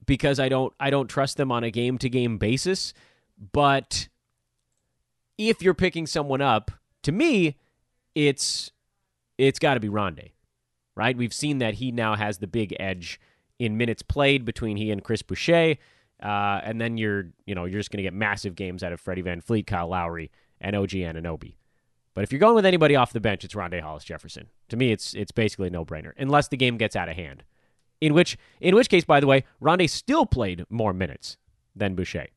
because 0.05 0.39
I 0.39 0.49
don't 0.49 0.73
I 0.79 0.89
don't 0.89 1.07
trust 1.07 1.37
them 1.37 1.51
on 1.51 1.63
a 1.63 1.71
game 1.71 1.97
to 1.99 2.09
game 2.09 2.37
basis. 2.37 2.93
But 3.53 4.09
if 5.37 5.61
you're 5.61 5.73
picking 5.73 6.05
someone 6.05 6.41
up, 6.41 6.71
to 7.03 7.11
me, 7.11 7.57
it's 8.13 8.71
it's 9.37 9.59
got 9.59 9.75
to 9.75 9.79
be 9.79 9.89
Rondae, 9.89 10.31
right? 10.95 11.15
We've 11.17 11.33
seen 11.33 11.59
that 11.59 11.75
he 11.75 11.91
now 11.91 12.15
has 12.15 12.39
the 12.39 12.47
big 12.47 12.75
edge 12.79 13.19
in 13.59 13.77
minutes 13.77 14.01
played 14.01 14.45
between 14.45 14.77
he 14.77 14.91
and 14.91 15.03
Chris 15.03 15.21
Boucher, 15.21 15.75
uh, 16.21 16.61
and 16.63 16.79
then 16.79 16.97
you're 16.97 17.27
you 17.45 17.55
know 17.55 17.65
you're 17.65 17.79
just 17.79 17.91
going 17.91 17.97
to 17.97 18.03
get 18.03 18.13
massive 18.13 18.55
games 18.55 18.83
out 18.83 18.93
of 18.93 18.99
Freddie 18.99 19.23
VanVleet, 19.23 19.67
Kyle 19.67 19.87
Lowry, 19.87 20.31
and 20.59 20.75
OG 20.75 20.89
Anunoby. 20.91 21.55
But 22.13 22.23
if 22.23 22.31
you're 22.31 22.39
going 22.39 22.55
with 22.55 22.65
anybody 22.65 22.95
off 22.95 23.13
the 23.13 23.19
bench, 23.19 23.43
it's 23.43 23.53
Rondae 23.53 23.81
Hollis 23.81 24.03
Jefferson. 24.03 24.49
To 24.69 24.77
me, 24.77 24.91
it's 24.91 25.13
it's 25.13 25.31
basically 25.31 25.67
a 25.67 25.71
no 25.71 25.85
brainer, 25.85 26.13
unless 26.17 26.47
the 26.47 26.57
game 26.57 26.77
gets 26.77 26.95
out 26.95 27.09
of 27.09 27.15
hand. 27.15 27.43
In 28.01 28.13
which 28.13 28.37
in 28.61 28.75
which 28.75 28.89
case, 28.89 29.05
by 29.05 29.19
the 29.19 29.27
way, 29.27 29.43
Rondae 29.61 29.89
still 29.89 30.25
played 30.25 30.65
more 30.69 30.93
minutes 30.93 31.37
than 31.75 31.95
Boucher. 31.95 32.27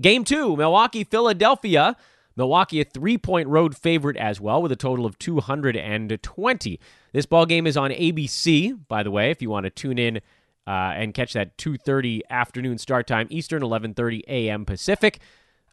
Game 0.00 0.24
two, 0.24 0.56
Milwaukee, 0.56 1.04
Philadelphia. 1.04 1.96
Milwaukee, 2.36 2.80
a 2.82 2.84
three 2.84 3.16
point 3.16 3.48
road 3.48 3.76
favorite 3.76 4.16
as 4.16 4.40
well, 4.40 4.60
with 4.60 4.70
a 4.70 4.76
total 4.76 5.06
of 5.06 5.18
220. 5.18 6.80
This 7.16 7.24
ball 7.24 7.46
game 7.46 7.66
is 7.66 7.78
on 7.78 7.92
ABC, 7.92 8.78
by 8.88 9.02
the 9.02 9.10
way, 9.10 9.30
if 9.30 9.40
you 9.40 9.48
want 9.48 9.64
to 9.64 9.70
tune 9.70 9.98
in 9.98 10.18
uh, 10.66 10.92
and 10.94 11.14
catch 11.14 11.32
that 11.32 11.56
2.30 11.56 12.20
afternoon 12.28 12.76
start 12.76 13.06
time 13.06 13.26
Eastern, 13.30 13.62
11.30 13.62 14.20
a.m. 14.28 14.66
Pacific. 14.66 15.20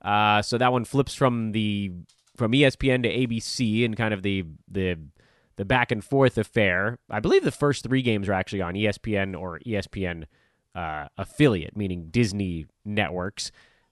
Uh, 0.01 0.41
so 0.41 0.57
that 0.57 0.71
one 0.71 0.85
flips 0.85 1.13
from 1.13 1.51
the 1.51 1.91
from 2.37 2.53
ESPN 2.53 3.03
to 3.03 3.09
ABC 3.13 3.83
and 3.83 3.97
kind 3.97 4.13
of 4.13 4.23
the 4.23 4.45
the 4.71 4.97
the 5.57 5.65
back 5.65 5.91
and 5.91 6.01
forth 6.01 6.37
affair. 6.37 6.97
I 7.09 7.19
believe 7.19 7.43
the 7.43 7.51
first 7.51 7.83
three 7.83 8.03
games 8.03 8.29
are 8.29 8.33
actually 8.33 8.61
on 8.61 8.75
ESPN 8.75 9.37
or 9.37 9.59
ESPN 9.67 10.23
uh, 10.73 11.09
affiliate, 11.17 11.75
meaning 11.75 12.07
Disney 12.09 12.67
networks. 12.85 13.51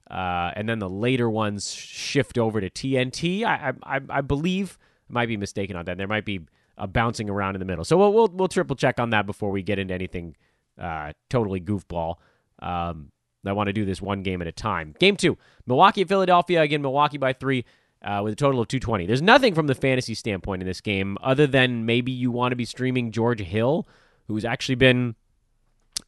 Uh, 0.10 0.52
and 0.56 0.70
then 0.70 0.80
the 0.80 0.90
later 0.90 1.30
ones 1.30 1.74
shift 1.74 2.38
over 2.38 2.62
to 2.62 2.70
TNT. 2.70 3.44
I, 3.44 3.74
I, 3.84 4.00
I 4.10 4.22
believe 4.22 4.78
I 5.10 5.14
might 5.14 5.28
be 5.28 5.36
mistaken 5.36 5.76
on 5.76 5.84
that. 5.84 5.98
There 5.98 6.08
might 6.08 6.24
be 6.24 6.46
a 6.78 6.88
bouncing 6.88 7.30
around 7.30 7.56
in 7.56 7.60
the 7.60 7.66
middle. 7.66 7.84
So 7.84 7.98
we'll 7.98 8.14
we'll, 8.14 8.28
we'll 8.28 8.48
triple 8.48 8.76
check 8.76 9.00
on 9.00 9.12
that 9.12 9.26
before 9.26 9.52
we 9.52 9.62
get 9.62 9.80
into 9.80 9.94
anything 9.94 10.36
uh, 10.80 11.14
totally 11.30 11.62
goofball. 11.62 12.16
Um, 12.60 13.12
I 13.46 13.54
want 13.54 13.68
to 13.68 13.74
do 13.74 13.86
this 13.86 14.02
one 14.02 14.22
game 14.22 14.42
at 14.42 14.48
a 14.48 14.52
time. 14.52 14.96
Game 15.00 15.16
two, 15.16 15.38
Milwaukee 15.66 16.04
Philadelphia. 16.04 16.62
Again, 16.62 16.82
Milwaukee 16.82 17.18
by 17.18 17.34
three. 17.34 17.66
Uh, 18.04 18.22
with 18.24 18.34
a 18.34 18.36
total 18.36 18.60
of 18.60 18.68
220. 18.68 19.06
There's 19.06 19.22
nothing 19.22 19.54
from 19.54 19.68
the 19.68 19.76
fantasy 19.76 20.16
standpoint 20.16 20.64
in 20.64 20.68
this 20.68 20.82
game 20.82 21.20
other 21.22 21.46
than 21.46 21.86
maybe 21.86 22.12
you 22.12 22.32
want 22.32 22.52
to 22.52 22.56
be 22.56 22.66
streaming 22.66 23.12
George 23.12 23.42
Hill, 23.42 23.88
who's 24.28 24.44
actually 24.44 24.74
been 24.74 25.14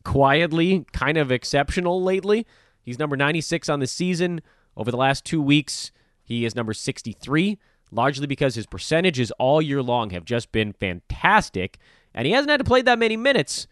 quietly 0.04 0.86
kind 0.92 1.18
of 1.20 1.32
exceptional 1.32 2.02
lately. 2.02 2.46
He's 2.82 3.00
number 3.00 3.16
96 3.16 3.70
on 3.70 3.80
the 3.80 3.88
season. 3.88 4.42
Over 4.76 4.92
the 4.92 4.98
last 4.98 5.24
two 5.24 5.42
weeks, 5.42 5.92
he 6.24 6.46
is 6.46 6.56
number 6.56 6.74
63, 6.74 7.60
largely 7.94 8.28
because 8.28 8.56
his 8.56 8.66
percentages 8.66 9.32
all 9.40 9.62
year 9.62 9.82
long 9.82 10.10
have 10.12 10.26
just 10.26 10.52
been 10.52 10.74
fantastic, 10.74 11.78
and 12.14 12.26
he 12.26 12.34
hasn't 12.34 12.50
had 12.50 12.58
to 12.58 12.64
play 12.64 12.82
that 12.82 13.00
many 13.00 13.18
minutes. 13.18 13.68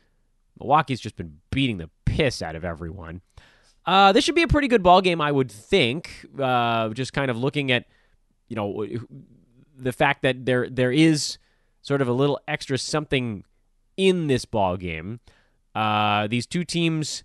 Milwaukee's 0.60 1.00
just 1.00 1.16
been 1.16 1.40
beating 1.52 1.78
the 1.78 1.90
piss 2.06 2.42
out 2.42 2.56
of 2.56 2.64
everyone. 2.64 3.22
Uh, 3.86 4.12
this 4.12 4.24
should 4.24 4.36
be 4.36 4.44
a 4.44 4.48
pretty 4.48 4.68
good 4.68 4.84
ball 4.84 5.02
game, 5.02 5.22
I 5.22 5.32
would 5.32 5.52
think. 5.52 6.26
Uh, 6.40 6.90
just 6.90 7.14
kind 7.14 7.32
of 7.32 7.38
looking 7.38 7.72
at, 7.72 7.86
you 8.48 8.56
know, 8.56 8.86
the 9.76 9.92
fact 9.92 10.22
that 10.22 10.46
there 10.46 10.70
there 10.70 10.92
is 10.92 11.38
sort 11.82 12.02
of 12.02 12.08
a 12.08 12.14
little 12.14 12.40
extra 12.48 12.78
something 12.78 13.44
in 13.98 14.28
this 14.28 14.46
ball 14.46 14.78
game. 14.78 15.20
Uh, 15.74 16.28
these 16.28 16.46
two 16.46 16.64
teams 16.64 17.24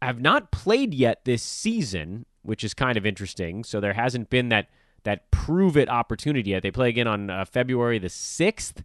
have 0.00 0.20
not 0.20 0.52
played 0.52 0.94
yet 0.94 1.24
this 1.24 1.42
season, 1.42 2.26
which 2.42 2.62
is 2.62 2.74
kind 2.74 2.96
of 2.96 3.04
interesting. 3.04 3.64
So 3.64 3.80
there 3.80 3.94
hasn't 3.94 4.30
been 4.30 4.50
that 4.50 4.68
that 5.08 5.30
prove 5.30 5.78
it 5.78 5.88
opportunity 5.88 6.50
yet. 6.50 6.62
They 6.62 6.70
play 6.70 6.90
again 6.90 7.06
on 7.06 7.30
uh, 7.30 7.46
February 7.46 7.98
the 7.98 8.10
sixth, 8.10 8.84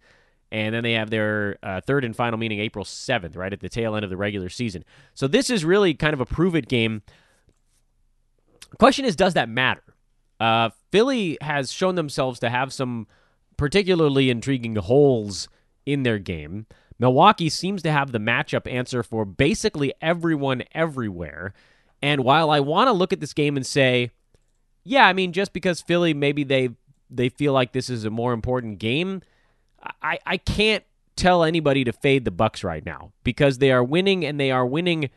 and 0.53 0.73
then 0.73 0.81
they 0.81 0.93
have 0.93 1.09
their 1.09 1.57
uh, 1.61 1.81
third 1.81 2.05
and 2.05 2.15
final 2.15 2.39
meeting 2.39 2.61
April 2.61 2.85
seventh, 2.85 3.35
right 3.35 3.51
at 3.51 3.59
the 3.59 3.67
tail 3.67 3.93
end 3.93 4.05
of 4.05 4.09
the 4.09 4.15
regular 4.15 4.47
season. 4.47 4.85
So 5.13 5.27
this 5.27 5.49
is 5.49 5.65
really 5.65 5.93
kind 5.93 6.13
of 6.13 6.21
a 6.21 6.25
prove 6.25 6.55
it 6.55 6.69
game. 6.69 7.01
Question 8.79 9.03
is, 9.03 9.17
does 9.17 9.33
that 9.33 9.49
matter? 9.49 9.83
Uh, 10.39 10.69
Philly 10.93 11.37
has 11.41 11.73
shown 11.73 11.95
themselves 11.95 12.39
to 12.39 12.49
have 12.49 12.71
some 12.71 13.05
particularly 13.57 14.29
intriguing 14.29 14.77
holes 14.77 15.49
in 15.85 16.03
their 16.03 16.19
game. 16.19 16.67
Milwaukee 16.99 17.49
seems 17.49 17.81
to 17.81 17.91
have 17.91 18.13
the 18.13 18.19
matchup 18.19 18.71
answer 18.71 19.03
for 19.03 19.25
basically 19.25 19.93
everyone 20.01 20.63
everywhere. 20.71 21.53
And 22.01 22.23
while 22.23 22.49
I 22.49 22.61
want 22.61 22.87
to 22.87 22.93
look 22.93 23.11
at 23.11 23.19
this 23.19 23.33
game 23.33 23.57
and 23.57 23.65
say, 23.65 24.11
yeah, 24.83 25.07
I 25.07 25.13
mean, 25.13 25.33
just 25.33 25.53
because 25.53 25.81
Philly 25.81 26.13
maybe 26.13 26.43
they 26.43 26.69
they 27.09 27.29
feel 27.29 27.53
like 27.53 27.73
this 27.73 27.89
is 27.89 28.05
a 28.05 28.09
more 28.09 28.33
important 28.33 28.79
game, 28.79 29.21
I, 30.01 30.19
I 30.25 30.37
can't 30.37 30.83
tell 31.15 31.43
anybody 31.43 31.83
to 31.83 31.93
fade 31.93 32.25
the 32.25 32.31
Bucks 32.31 32.63
right 32.63 32.85
now 32.85 33.11
because 33.23 33.59
they 33.59 33.71
are 33.71 33.83
winning 33.83 34.25
and 34.25 34.39
they 34.39 34.49
are 34.49 34.65
winning 34.65 35.09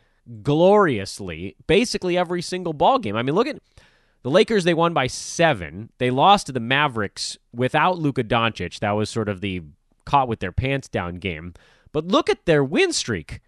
gloriously 0.42 1.56
basically 1.66 2.18
every 2.18 2.42
single 2.42 2.72
ball 2.72 2.98
game. 2.98 3.16
I 3.16 3.22
mean, 3.22 3.34
look 3.34 3.46
at 3.46 3.60
the 4.22 4.30
Lakers, 4.30 4.64
they 4.64 4.74
won 4.74 4.92
by 4.92 5.06
seven. 5.06 5.90
They 5.98 6.10
lost 6.10 6.46
to 6.46 6.52
the 6.52 6.60
Mavericks 6.60 7.38
without 7.52 7.98
Luka 7.98 8.24
Doncic. 8.24 8.80
That 8.80 8.92
was 8.92 9.08
sort 9.08 9.28
of 9.28 9.40
the 9.40 9.62
caught 10.04 10.28
with 10.28 10.40
their 10.40 10.52
pants 10.52 10.88
down 10.88 11.16
game. 11.16 11.54
But 11.92 12.08
look 12.08 12.28
at 12.28 12.44
their 12.44 12.64
win 12.64 12.92
streak. 12.92 13.40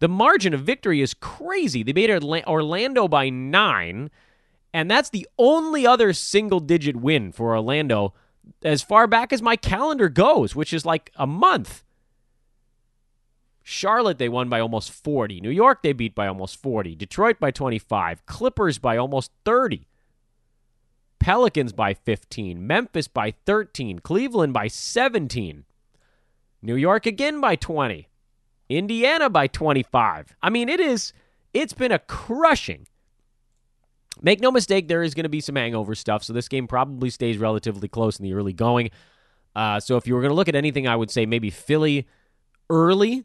The 0.00 0.08
margin 0.08 0.52
of 0.52 0.62
victory 0.62 1.00
is 1.00 1.14
crazy. 1.14 1.82
They 1.82 1.92
beat 1.92 2.10
Orlando 2.10 3.06
by 3.06 3.30
nine, 3.30 4.10
and 4.74 4.90
that's 4.90 5.10
the 5.10 5.28
only 5.38 5.86
other 5.86 6.12
single 6.12 6.58
digit 6.58 6.96
win 6.96 7.30
for 7.30 7.54
Orlando 7.54 8.12
as 8.62 8.82
far 8.82 9.06
back 9.06 9.32
as 9.32 9.40
my 9.40 9.54
calendar 9.54 10.08
goes, 10.08 10.56
which 10.56 10.72
is 10.72 10.84
like 10.84 11.12
a 11.14 11.28
month. 11.28 11.84
Charlotte, 13.62 14.18
they 14.18 14.28
won 14.28 14.48
by 14.48 14.58
almost 14.58 14.90
40. 14.90 15.40
New 15.40 15.48
York, 15.48 15.82
they 15.82 15.92
beat 15.92 16.14
by 16.14 16.26
almost 16.26 16.60
40. 16.60 16.96
Detroit 16.96 17.38
by 17.38 17.52
25. 17.52 18.26
Clippers 18.26 18.78
by 18.78 18.96
almost 18.96 19.30
30. 19.44 19.86
Pelicans 21.20 21.72
by 21.72 21.94
15. 21.94 22.66
Memphis 22.66 23.06
by 23.06 23.32
13. 23.46 24.00
Cleveland 24.00 24.52
by 24.52 24.66
17. 24.66 25.64
New 26.62 26.76
York 26.76 27.06
again 27.06 27.40
by 27.40 27.54
20. 27.54 28.08
Indiana 28.68 29.30
by 29.30 29.46
25. 29.46 30.34
I 30.42 30.50
mean, 30.50 30.68
it 30.68 30.80
is 30.80 31.12
it's 31.54 31.72
been 31.72 31.92
a 31.92 32.00
crushing. 32.00 32.88
Make 34.24 34.40
no 34.40 34.50
mistake, 34.50 34.88
there 34.88 35.02
is 35.02 35.12
going 35.12 35.24
to 35.24 35.28
be 35.28 35.42
some 35.42 35.56
hangover 35.56 35.94
stuff, 35.94 36.24
so 36.24 36.32
this 36.32 36.48
game 36.48 36.66
probably 36.66 37.10
stays 37.10 37.36
relatively 37.36 37.88
close 37.88 38.18
in 38.18 38.22
the 38.22 38.32
early 38.32 38.54
going. 38.54 38.88
Uh, 39.54 39.78
so 39.80 39.98
if 39.98 40.06
you 40.06 40.14
were 40.14 40.22
going 40.22 40.30
to 40.30 40.34
look 40.34 40.48
at 40.48 40.54
anything, 40.54 40.88
I 40.88 40.96
would 40.96 41.10
say 41.10 41.26
maybe 41.26 41.50
Philly 41.50 42.06
early. 42.70 43.24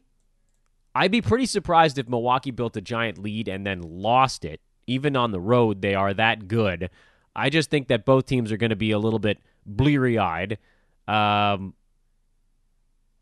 I'd 0.94 1.10
be 1.10 1.22
pretty 1.22 1.46
surprised 1.46 1.96
if 1.96 2.06
Milwaukee 2.06 2.50
built 2.50 2.76
a 2.76 2.82
giant 2.82 3.16
lead 3.16 3.48
and 3.48 3.66
then 3.66 3.80
lost 3.80 4.44
it. 4.44 4.60
Even 4.86 5.16
on 5.16 5.30
the 5.30 5.40
road, 5.40 5.80
they 5.80 5.94
are 5.94 6.12
that 6.12 6.48
good. 6.48 6.90
I 7.34 7.48
just 7.48 7.70
think 7.70 7.88
that 7.88 8.04
both 8.04 8.26
teams 8.26 8.52
are 8.52 8.58
going 8.58 8.68
to 8.68 8.76
be 8.76 8.90
a 8.90 8.98
little 8.98 9.18
bit 9.18 9.38
bleary 9.64 10.18
eyed. 10.18 10.58
Um, 11.08 11.72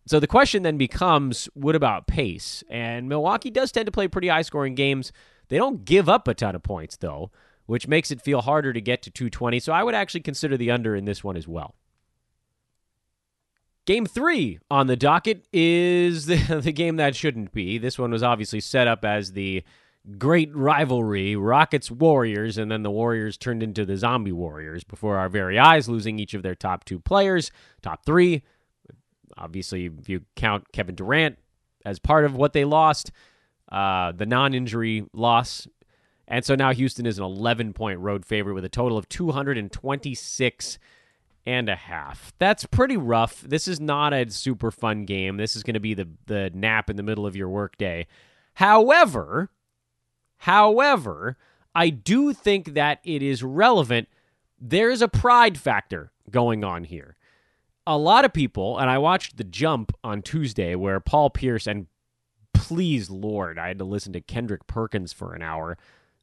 so 0.05 0.19
the 0.19 0.27
question 0.27 0.65
then 0.65 0.79
becomes 0.79 1.49
what 1.55 1.77
about 1.77 2.09
pace? 2.09 2.65
And 2.69 3.09
Milwaukee 3.09 3.51
does 3.51 3.71
tend 3.71 3.87
to 3.87 3.93
play 3.93 4.09
pretty 4.09 4.29
high 4.29 4.43
scoring 4.43 4.75
games. 4.75 5.13
They 5.49 5.59
don't 5.59 5.85
give 5.85 6.09
up 6.09 6.27
a 6.27 6.35
ton 6.35 6.57
of 6.57 6.65
points, 6.65 6.97
though, 6.97 7.31
which 7.69 7.87
makes 7.87 8.11
it 8.11 8.21
feel 8.21 8.41
harder 8.41 8.73
to 8.73 8.81
get 8.81 9.03
to 9.03 9.11
220. 9.11 9.61
So 9.61 9.73
I 9.73 9.85
would 9.85 9.95
actually 9.95 10.23
consider 10.23 10.57
the 10.57 10.73
under 10.73 10.97
in 10.97 11.05
this 11.05 11.23
one 11.23 11.37
as 11.37 11.47
well. 11.47 11.77
Game 13.87 14.05
three 14.05 14.59
on 14.71 14.89
the 14.89 14.97
docket 14.97 15.47
is 15.53 16.27
the, 16.49 16.61
the 16.61 16.73
game 16.73 16.97
that 16.97 17.15
shouldn't 17.15 17.53
be. 17.53 17.79
This 17.79 17.99
one 17.99 18.11
was 18.11 18.23
obviously 18.23 18.61
set 18.61 18.89
up 18.89 19.05
as 19.05 19.33
the 19.33 19.63
great 20.19 20.55
rivalry 20.55 21.37
Rockets 21.37 21.91
Warriors, 21.91 22.59
and 22.59 22.71
then 22.71 22.83
the 22.83 22.91
Warriors 22.91 23.37
turned 23.37 23.63
into 23.63 23.85
the 23.85 23.97
Zombie 23.97 24.33
Warriors 24.33 24.83
before 24.83 25.17
our 25.17 25.29
very 25.29 25.59
eyes, 25.59 25.89
losing 25.89 26.19
each 26.19 26.35
of 26.35 26.43
their 26.43 26.57
top 26.57 26.85
two 26.85 26.99
players, 26.99 27.53
top 27.83 28.05
three 28.05 28.43
Obviously, 29.39 29.87
if 29.87 30.09
you 30.09 30.23
count 30.37 30.73
Kevin 30.73 30.95
Durant 30.95 31.39
as 31.85 31.99
part 31.99 32.25
of 32.25 32.35
what 32.35 32.53
they 32.53 32.65
lost, 32.65 33.13
uh, 33.71 34.13
the 34.13 34.27
non 34.27 34.55
injury 34.55 35.05
loss. 35.13 35.67
And 36.29 36.45
so 36.45 36.55
now 36.55 36.73
Houston 36.73 37.07
is 37.07 37.19
an 37.19 37.25
11 37.25 37.73
point 37.73 37.99
road 38.01 38.25
favorite 38.25 38.55
with 38.55 38.65
a 38.65 38.69
total 38.69 38.97
of 38.97 39.09
226 39.09 40.79
and 41.47 41.69
a 41.69 41.77
half. 41.77 42.33
That's 42.39 42.67
pretty 42.67 42.97
rough. 42.97 43.41
This 43.41 43.67
is 43.67 43.81
not 43.81 44.13
a 44.13 44.31
super 44.31 44.71
fun 44.71 45.05
game. 45.05 45.39
This 45.39 45.57
is 45.57 45.63
going 45.63 45.75
to 45.75 45.81
be 45.81 45.95
the, 45.95 46.09
the 46.27 46.51
nap 46.55 46.91
in 46.91 46.97
the 46.97 47.03
middle 47.03 47.27
of 47.27 47.35
your 47.35 47.49
workday. 47.49 48.07
However, 48.55 49.51
however, 50.37 51.39
I 51.75 51.89
do 51.89 52.33
think 52.33 52.75
that 52.75 53.01
it 53.03 53.23
is 53.23 53.43
relevant. 53.43 54.09
There's 54.61 55.01
a 55.01 55.09
pride 55.09 55.57
factor 55.57 56.13
going 56.31 56.63
on 56.63 56.85
here 56.85 57.17
a 57.89 57.97
lot 57.97 58.27
of 58.27 58.35
people, 58.35 58.79
and 58.79 58.91
I 58.91 58.99
watched 58.99 59.39
The 59.39 59.45
Jump 59.45 59.93
on 60.05 60.21
Tuesday 60.21 60.75
where 60.75 61.01
Paul 61.01 61.31
Pierce, 61.31 61.67
and 61.67 61.87
please, 62.53 63.09
Lord, 63.09 63.59
I 63.59 63.69
had 63.69 63.79
to 63.79 63.85
listen 63.87 64.13
to 64.13 64.21
Kendrick 64.21 64.67
Perkins 64.67 65.15
for 65.15 65.33
an 65.33 65.41
hour. 65.41 65.79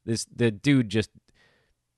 This 0.06 0.24
The 0.34 0.50
dude 0.50 0.88
just 0.88 1.10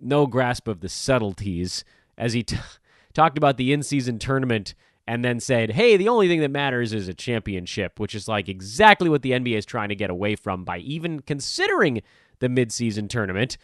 no 0.00 0.26
grasp 0.26 0.66
of 0.66 0.80
the 0.80 0.88
subtleties 0.88 1.84
as 2.16 2.32
he 2.32 2.42
t- 2.42 2.56
talked 3.12 3.38
about 3.38 3.56
the 3.56 3.72
in 3.72 3.82
season 3.82 4.18
tournament 4.18 4.74
and 5.06 5.24
then 5.24 5.40
said, 5.40 5.70
hey, 5.70 5.96
the 5.96 6.08
only 6.08 6.28
thing 6.28 6.40
that 6.40 6.50
matters 6.50 6.92
is 6.92 7.08
a 7.08 7.14
championship, 7.14 7.98
which 7.98 8.14
is 8.14 8.28
like 8.28 8.48
exactly 8.48 9.08
what 9.08 9.22
the 9.22 9.30
NBA 9.30 9.56
is 9.56 9.64
trying 9.64 9.88
to 9.88 9.94
get 9.94 10.10
away 10.10 10.36
from 10.36 10.64
by 10.64 10.78
even 10.78 11.20
considering 11.20 12.02
the 12.40 12.48
mid-season 12.48 13.08
tournament. 13.08 13.56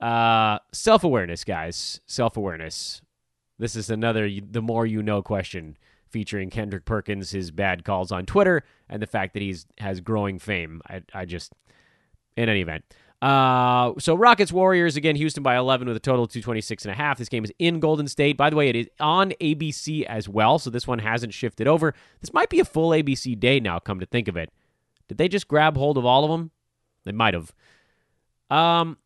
Uh, 0.00 0.58
Self 0.72 1.02
awareness, 1.02 1.42
guys. 1.42 2.00
Self 2.06 2.36
awareness. 2.36 3.02
This 3.58 3.74
is 3.74 3.90
another 3.90 4.28
the 4.50 4.62
more 4.62 4.86
you 4.86 5.02
know 5.02 5.22
question 5.22 5.76
featuring 6.08 6.50
Kendrick 6.50 6.84
Perkins, 6.84 7.30
his 7.30 7.50
bad 7.50 7.84
calls 7.84 8.12
on 8.12 8.24
Twitter, 8.24 8.62
and 8.88 9.02
the 9.02 9.06
fact 9.06 9.34
that 9.34 9.42
he's 9.42 9.66
has 9.78 10.00
growing 10.00 10.38
fame. 10.38 10.82
I, 10.88 11.02
I 11.12 11.24
just, 11.24 11.52
in 12.36 12.48
any 12.48 12.60
event. 12.60 12.84
Uh, 13.22 13.94
so 13.98 14.14
Rockets 14.14 14.52
Warriors 14.52 14.96
again, 14.96 15.16
Houston 15.16 15.42
by 15.42 15.56
11 15.56 15.88
with 15.88 15.96
a 15.96 16.00
total 16.00 16.24
of 16.24 16.30
226 16.30 16.84
and 16.84 16.92
a 16.92 16.94
half. 16.94 17.18
This 17.18 17.28
game 17.28 17.44
is 17.44 17.52
in 17.58 17.80
Golden 17.80 18.08
State. 18.08 18.36
By 18.36 18.50
the 18.50 18.56
way, 18.56 18.68
it 18.68 18.76
is 18.76 18.88
on 19.00 19.32
ABC 19.40 20.04
as 20.04 20.28
well, 20.28 20.58
so 20.58 20.68
this 20.68 20.86
one 20.86 20.98
hasn't 20.98 21.32
shifted 21.32 21.66
over. 21.66 21.94
This 22.20 22.32
might 22.32 22.50
be 22.50 22.60
a 22.60 22.64
full 22.64 22.90
ABC 22.90 23.38
day 23.38 23.58
now. 23.58 23.78
Come 23.78 24.00
to 24.00 24.06
think 24.06 24.28
of 24.28 24.36
it, 24.36 24.52
did 25.08 25.18
they 25.18 25.28
just 25.28 25.48
grab 25.48 25.76
hold 25.76 25.96
of 25.96 26.04
all 26.04 26.24
of 26.24 26.30
them? 26.30 26.50
They 27.04 27.12
might 27.12 27.34
have. 27.34 27.52
Um, 28.50 28.98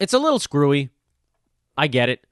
it's 0.00 0.12
a 0.12 0.18
little 0.18 0.38
screwy. 0.38 0.90
I 1.76 1.86
get 1.86 2.08
it. 2.08 2.26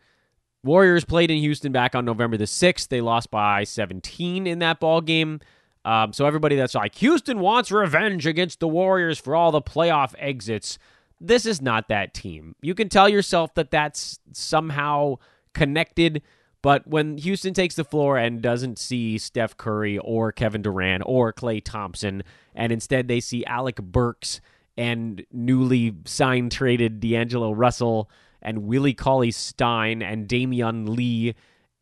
Warriors 0.65 1.05
played 1.05 1.31
in 1.31 1.39
Houston 1.39 1.71
back 1.71 1.95
on 1.95 2.05
November 2.05 2.37
the 2.37 2.45
6th. 2.45 2.89
They 2.89 3.01
lost 3.01 3.31
by 3.31 3.63
17 3.63 4.47
in 4.47 4.59
that 4.59 4.81
ball 4.81 5.01
game. 5.01 5.41
Um, 5.87 6.13
so 6.13 6.27
everybody 6.27 6.57
that's 6.57 6.75
like, 6.75 6.97
Houston 6.97 7.39
wants 7.39 7.71
revenge 7.71 8.27
against 8.27 8.59
the 8.59 8.67
Warriors 8.67 9.21
for 9.21 9.37
all 9.37 9.53
the 9.53 9.63
playoff 9.63 10.15
exits. 10.19 10.79
This 11.21 11.47
is 11.47 11.63
not 11.63 11.87
that 11.89 12.13
team. 12.13 12.57
You 12.61 12.75
can 12.75 12.89
tell 12.89 13.09
yourself 13.09 13.55
that 13.55 13.71
that's 13.71 14.19
somehow 14.33 15.19
connected, 15.55 16.23
but 16.61 16.85
when 16.89 17.19
Houston 17.19 17.55
takes 17.55 17.77
the 17.77 17.85
floor 17.85 18.19
and 18.19 18.43
doesn't 18.43 18.81
see 18.81 19.17
Steph 19.17 19.57
Curry 19.57 19.97
or 19.99 20.33
Kevin 20.33 20.61
Durant 20.61 21.05
or 21.07 21.33
Klay 21.33 21.63
Thompson, 21.63 22.25
and 22.53 22.73
instead 22.73 23.07
they 23.07 23.21
see 23.21 23.45
Alec 23.45 23.77
Burks 23.77 24.41
and 24.77 25.25
newly 25.31 25.95
signed 26.05 26.51
traded 26.51 26.99
D'Angelo 26.99 27.53
Russell 27.53 28.11
and 28.43 28.65
Willie 28.65 28.93
Cauley 28.93 29.31
Stein 29.31 30.03
and 30.03 30.27
Damion 30.27 30.97
Lee. 30.97 31.37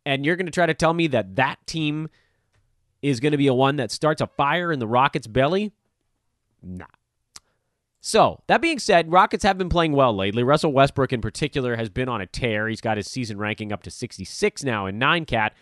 And 0.04 0.26
you're 0.26 0.36
going 0.36 0.44
to 0.44 0.52
try 0.52 0.66
to 0.66 0.74
tell 0.74 0.92
me 0.92 1.06
that 1.06 1.36
that 1.36 1.66
team 1.66 2.10
is 3.04 3.20
going 3.20 3.32
to 3.32 3.38
be 3.38 3.46
a 3.46 3.54
one 3.54 3.76
that 3.76 3.90
starts 3.90 4.20
a 4.20 4.26
fire 4.26 4.72
in 4.72 4.78
the 4.78 4.86
Rockets' 4.86 5.26
belly? 5.26 5.72
Nah. 6.62 6.86
So, 8.00 8.42
that 8.48 8.60
being 8.60 8.78
said, 8.78 9.12
Rockets 9.12 9.44
have 9.44 9.56
been 9.58 9.68
playing 9.68 9.92
well 9.92 10.14
lately. 10.14 10.42
Russell 10.42 10.72
Westbrook, 10.72 11.12
in 11.12 11.20
particular, 11.20 11.76
has 11.76 11.88
been 11.88 12.08
on 12.08 12.20
a 12.20 12.26
tear. 12.26 12.68
He's 12.68 12.80
got 12.80 12.96
his 12.96 13.10
season 13.10 13.38
ranking 13.38 13.72
up 13.72 13.82
to 13.84 13.90
66 13.90 14.64
now 14.64 14.86
in 14.86 14.98
9 14.98 15.24
cat, 15.24 15.54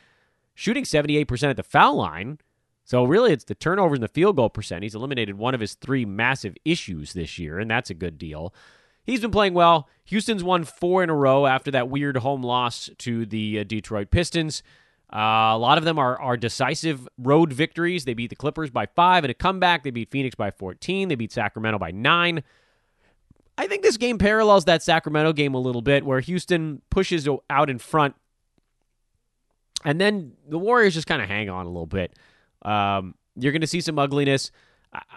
shooting 0.54 0.84
78% 0.84 1.50
at 1.50 1.56
the 1.56 1.62
foul 1.62 1.96
line. 1.96 2.38
So, 2.84 3.04
really, 3.04 3.32
it's 3.32 3.44
the 3.44 3.54
turnovers 3.54 3.96
and 3.96 4.02
the 4.02 4.08
field 4.08 4.37
goal 4.37 4.50
percent. 4.50 4.82
He's 4.82 4.94
eliminated 4.94 5.37
one 5.37 5.54
of 5.54 5.61
his 5.61 5.75
three 5.75 6.04
massive 6.04 6.56
issues 6.64 7.12
this 7.12 7.38
year, 7.38 7.58
and 7.58 7.70
that's 7.70 7.90
a 7.90 7.94
good 7.94 8.18
deal 8.18 8.52
he's 9.04 9.20
been 9.20 9.30
playing 9.30 9.54
well. 9.54 9.88
Houston's 10.04 10.44
won 10.44 10.64
four 10.64 11.02
in 11.02 11.11
a 11.11 11.14
row 11.14 11.46
after 11.46 11.70
that 11.70 11.88
weird 11.88 12.18
home 12.18 12.42
loss 12.42 12.90
to 12.99 13.26
the 13.26 13.61
uh, 13.61 13.64
Detroit 13.64 14.11
Pistons. 14.11 14.62
Uh, 15.12 15.52
a 15.52 15.59
lot 15.59 15.76
of 15.76 15.85
them 15.85 15.99
are, 15.99 16.19
are 16.21 16.37
decisive 16.37 17.07
road 17.19 17.52
victories. 17.52 18.04
They 18.04 18.14
beat 18.14 18.31
the 18.31 18.37
Clippers 18.37 18.71
by 18.71 18.87
five 18.87 19.25
in 19.25 19.31
a 19.31 19.35
comeback. 19.35 19.83
They 19.83 19.90
beat 19.90 20.11
Phoenix 20.11 20.35
by 20.35 20.50
14. 20.50 21.09
They 21.09 21.14
beat 21.14 21.33
Sacramento 21.33 21.78
by 21.78 21.90
nine. 21.90 22.42
I 23.59 23.66
think 23.66 23.83
this 23.83 23.99
game 23.99 24.16
parallels 24.16 24.64
that 24.64 24.83
Sacramento 24.83 25.35
game 25.35 25.54
a 25.54 25.59
little 25.59 25.83
bit, 25.83 26.04
where 26.04 26.21
Houston 26.21 26.81
pushes 26.88 27.28
out 27.50 27.69
in 27.69 27.78
front, 27.78 28.14
and 29.85 30.00
then 30.00 30.33
the 30.49 30.59
Warriors 30.59 30.95
just 30.95 31.07
kind 31.07 31.21
of 31.21 31.28
hang 31.28 31.50
on 31.50 31.66
a 31.66 31.69
little 31.69 31.87
bit. 31.87 32.16
Um, 32.62 33.14
you're 33.37 33.52
going 33.52 33.61
to 33.61 33.66
see 33.66 33.81
some 33.81 33.99
ugliness. 33.99 34.50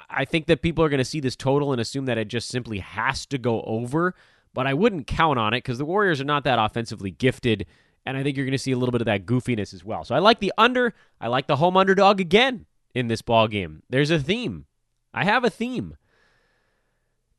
I 0.10 0.25
think 0.25 0.48
that 0.48 0.62
people 0.62 0.84
are 0.84 0.90
going 0.90 1.00
to 1.00 1.06
see 1.06 1.20
this 1.20 1.36
total 1.36 1.72
and 1.72 1.82
assume 1.82 2.06
that 2.06 2.18
it 2.18 2.28
just 2.28 2.50
simply 2.50 2.80
has 2.80 3.25
to 3.28 3.38
go 3.38 3.62
over, 3.64 4.16
but 4.54 4.68
I 4.68 4.74
wouldn't 4.74 5.08
count 5.08 5.38
on 5.38 5.54
it 5.54 5.60
because 5.60 5.78
the 5.78 5.86
Warriors 5.86 6.22
are 6.22 6.25
not 6.25 6.44
that 6.46 6.60
offensively 6.60 7.12
gifted, 7.12 7.66
and 8.05 8.17
I 8.17 8.24
think 8.24 8.37
you're 8.37 8.46
going 8.46 8.51
to 8.51 8.57
see 8.57 8.72
a 8.72 8.77
little 8.77 8.91
bit 8.91 9.01
of 9.01 9.05
that 9.05 9.25
goofiness 9.25 9.74
as 9.74 9.83
well. 9.83 10.03
So 10.03 10.15
I 10.15 10.20
like 10.20 10.39
the 10.39 10.53
under. 10.57 10.94
I 11.20 11.27
like 11.27 11.48
the 11.48 11.55
home 11.55 11.75
underdog 11.75 12.22
again 12.22 12.65
in 12.94 13.07
this 13.07 13.22
ball 13.22 13.48
game. 13.48 13.83
There's 13.89 14.11
a 14.11 14.20
theme. 14.20 14.65
I 15.13 15.25
have 15.25 15.44
a 15.44 15.50
theme. 15.50 15.98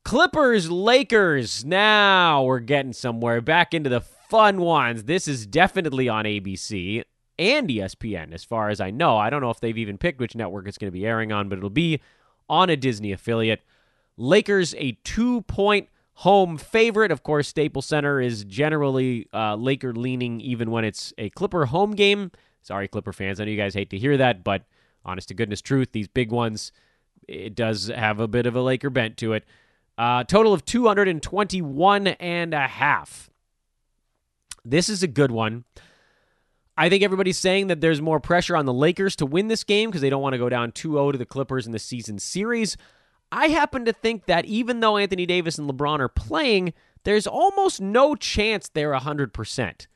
Clippers, 0.03 0.69
Lakers. 0.71 1.65
Now 1.65 2.43
we're 2.43 2.59
getting 2.59 2.93
somewhere. 2.93 3.41
Back 3.41 3.73
into 3.73 3.89
the 3.89 4.01
fun 4.01 4.61
ones. 4.61 5.05
This 5.05 5.27
is 5.27 5.45
definitely 5.45 6.09
on 6.09 6.25
ABC 6.25 7.03
and 7.39 7.69
ESPN, 7.69 8.33
as 8.33 8.43
far 8.43 8.69
as 8.69 8.81
I 8.81 8.91
know. 8.91 9.17
I 9.17 9.29
don't 9.29 9.41
know 9.41 9.49
if 9.49 9.59
they've 9.59 9.77
even 9.77 9.97
picked 9.97 10.19
which 10.19 10.35
network 10.35 10.67
it's 10.67 10.77
going 10.77 10.91
to 10.91 10.97
be 10.97 11.05
airing 11.05 11.31
on, 11.31 11.49
but 11.49 11.57
it'll 11.57 11.69
be 11.69 12.01
on 12.49 12.69
a 12.69 12.75
Disney 12.75 13.11
affiliate. 13.11 13.61
Lakers 14.17 14.73
a 14.77 14.93
two 15.03 15.41
point 15.43 15.89
home 16.17 16.57
favorite. 16.57 17.11
Of 17.11 17.21
course, 17.21 17.47
Staples 17.47 17.85
Center 17.85 18.19
is 18.19 18.43
generally 18.43 19.27
uh, 19.33 19.55
Laker 19.55 19.93
leaning 19.93 20.41
even 20.41 20.71
when 20.71 20.83
it's 20.83 21.13
a 21.19 21.29
Clipper 21.31 21.67
home 21.67 21.91
game. 21.91 22.31
Sorry, 22.63 22.87
Clipper 22.87 23.13
fans. 23.13 23.39
I 23.39 23.45
know 23.45 23.51
you 23.51 23.57
guys 23.57 23.75
hate 23.75 23.91
to 23.91 23.99
hear 23.99 24.17
that, 24.17 24.43
but 24.43 24.63
honest 25.05 25.27
to 25.27 25.35
goodness 25.35 25.61
truth, 25.61 25.89
these 25.91 26.07
big 26.07 26.31
ones, 26.31 26.71
it 27.27 27.53
does 27.53 27.87
have 27.87 28.19
a 28.19 28.27
bit 28.27 28.47
of 28.47 28.55
a 28.55 28.61
Laker 28.61 28.89
bent 28.89 29.17
to 29.17 29.33
it. 29.33 29.45
Uh, 29.95 30.23
total 30.23 30.53
of 30.53 30.65
221 30.65 32.07
and 32.07 32.53
a 32.53 32.67
half. 32.67 33.29
This 34.65 34.89
is 34.89 35.03
a 35.03 35.07
good 35.07 35.31
one. 35.31 35.65
I 36.75 36.89
think 36.89 37.03
everybody's 37.03 37.37
saying 37.37 37.67
that 37.67 37.79
there's 37.79 38.01
more 38.01 38.19
pressure 38.19 38.57
on 38.57 38.65
the 38.65 38.73
Lakers 38.73 39.15
to 39.17 39.27
win 39.27 39.49
this 39.49 39.63
game 39.63 39.89
because 39.89 40.01
they 40.01 40.09
don't 40.09 40.21
want 40.21 40.33
to 40.33 40.39
go 40.39 40.49
down 40.49 40.71
2 40.71 40.93
0 40.93 41.11
to 41.11 41.17
the 41.19 41.25
Clippers 41.25 41.67
in 41.67 41.73
the 41.73 41.79
season 41.79 42.17
series. 42.17 42.75
I 43.31 43.49
happen 43.49 43.85
to 43.85 43.93
think 43.93 44.25
that 44.25 44.45
even 44.45 44.79
though 44.79 44.97
Anthony 44.97 45.25
Davis 45.25 45.57
and 45.57 45.69
LeBron 45.69 45.99
are 45.99 46.07
playing, 46.07 46.73
there's 47.03 47.27
almost 47.27 47.81
no 47.81 48.15
chance 48.15 48.69
they're 48.69 48.93
100%. 48.93 49.87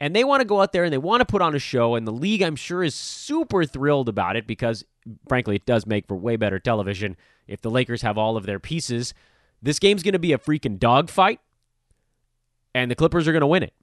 And 0.00 0.14
they 0.14 0.22
want 0.22 0.40
to 0.40 0.46
go 0.46 0.60
out 0.60 0.72
there 0.72 0.84
and 0.84 0.92
they 0.92 0.98
want 0.98 1.20
to 1.20 1.26
put 1.26 1.42
on 1.42 1.54
a 1.54 1.58
show, 1.58 1.94
and 1.94 2.06
the 2.06 2.12
league, 2.12 2.42
I'm 2.42 2.56
sure, 2.56 2.84
is 2.84 2.94
super 2.94 3.64
thrilled 3.64 4.08
about 4.08 4.36
it 4.36 4.46
because, 4.46 4.84
frankly, 5.28 5.56
it 5.56 5.66
does 5.66 5.86
make 5.86 6.06
for 6.06 6.14
way 6.14 6.36
better 6.36 6.58
television 6.58 7.16
if 7.46 7.60
the 7.62 7.70
Lakers 7.70 8.02
have 8.02 8.16
all 8.16 8.36
of 8.36 8.46
their 8.46 8.60
pieces. 8.60 9.12
This 9.60 9.80
game's 9.80 10.04
going 10.04 10.12
to 10.12 10.20
be 10.20 10.32
a 10.32 10.38
freaking 10.38 10.78
dogfight, 10.78 11.40
and 12.74 12.90
the 12.90 12.94
Clippers 12.94 13.26
are 13.26 13.32
going 13.32 13.40
to 13.40 13.46
win 13.46 13.64
it. 13.64 13.74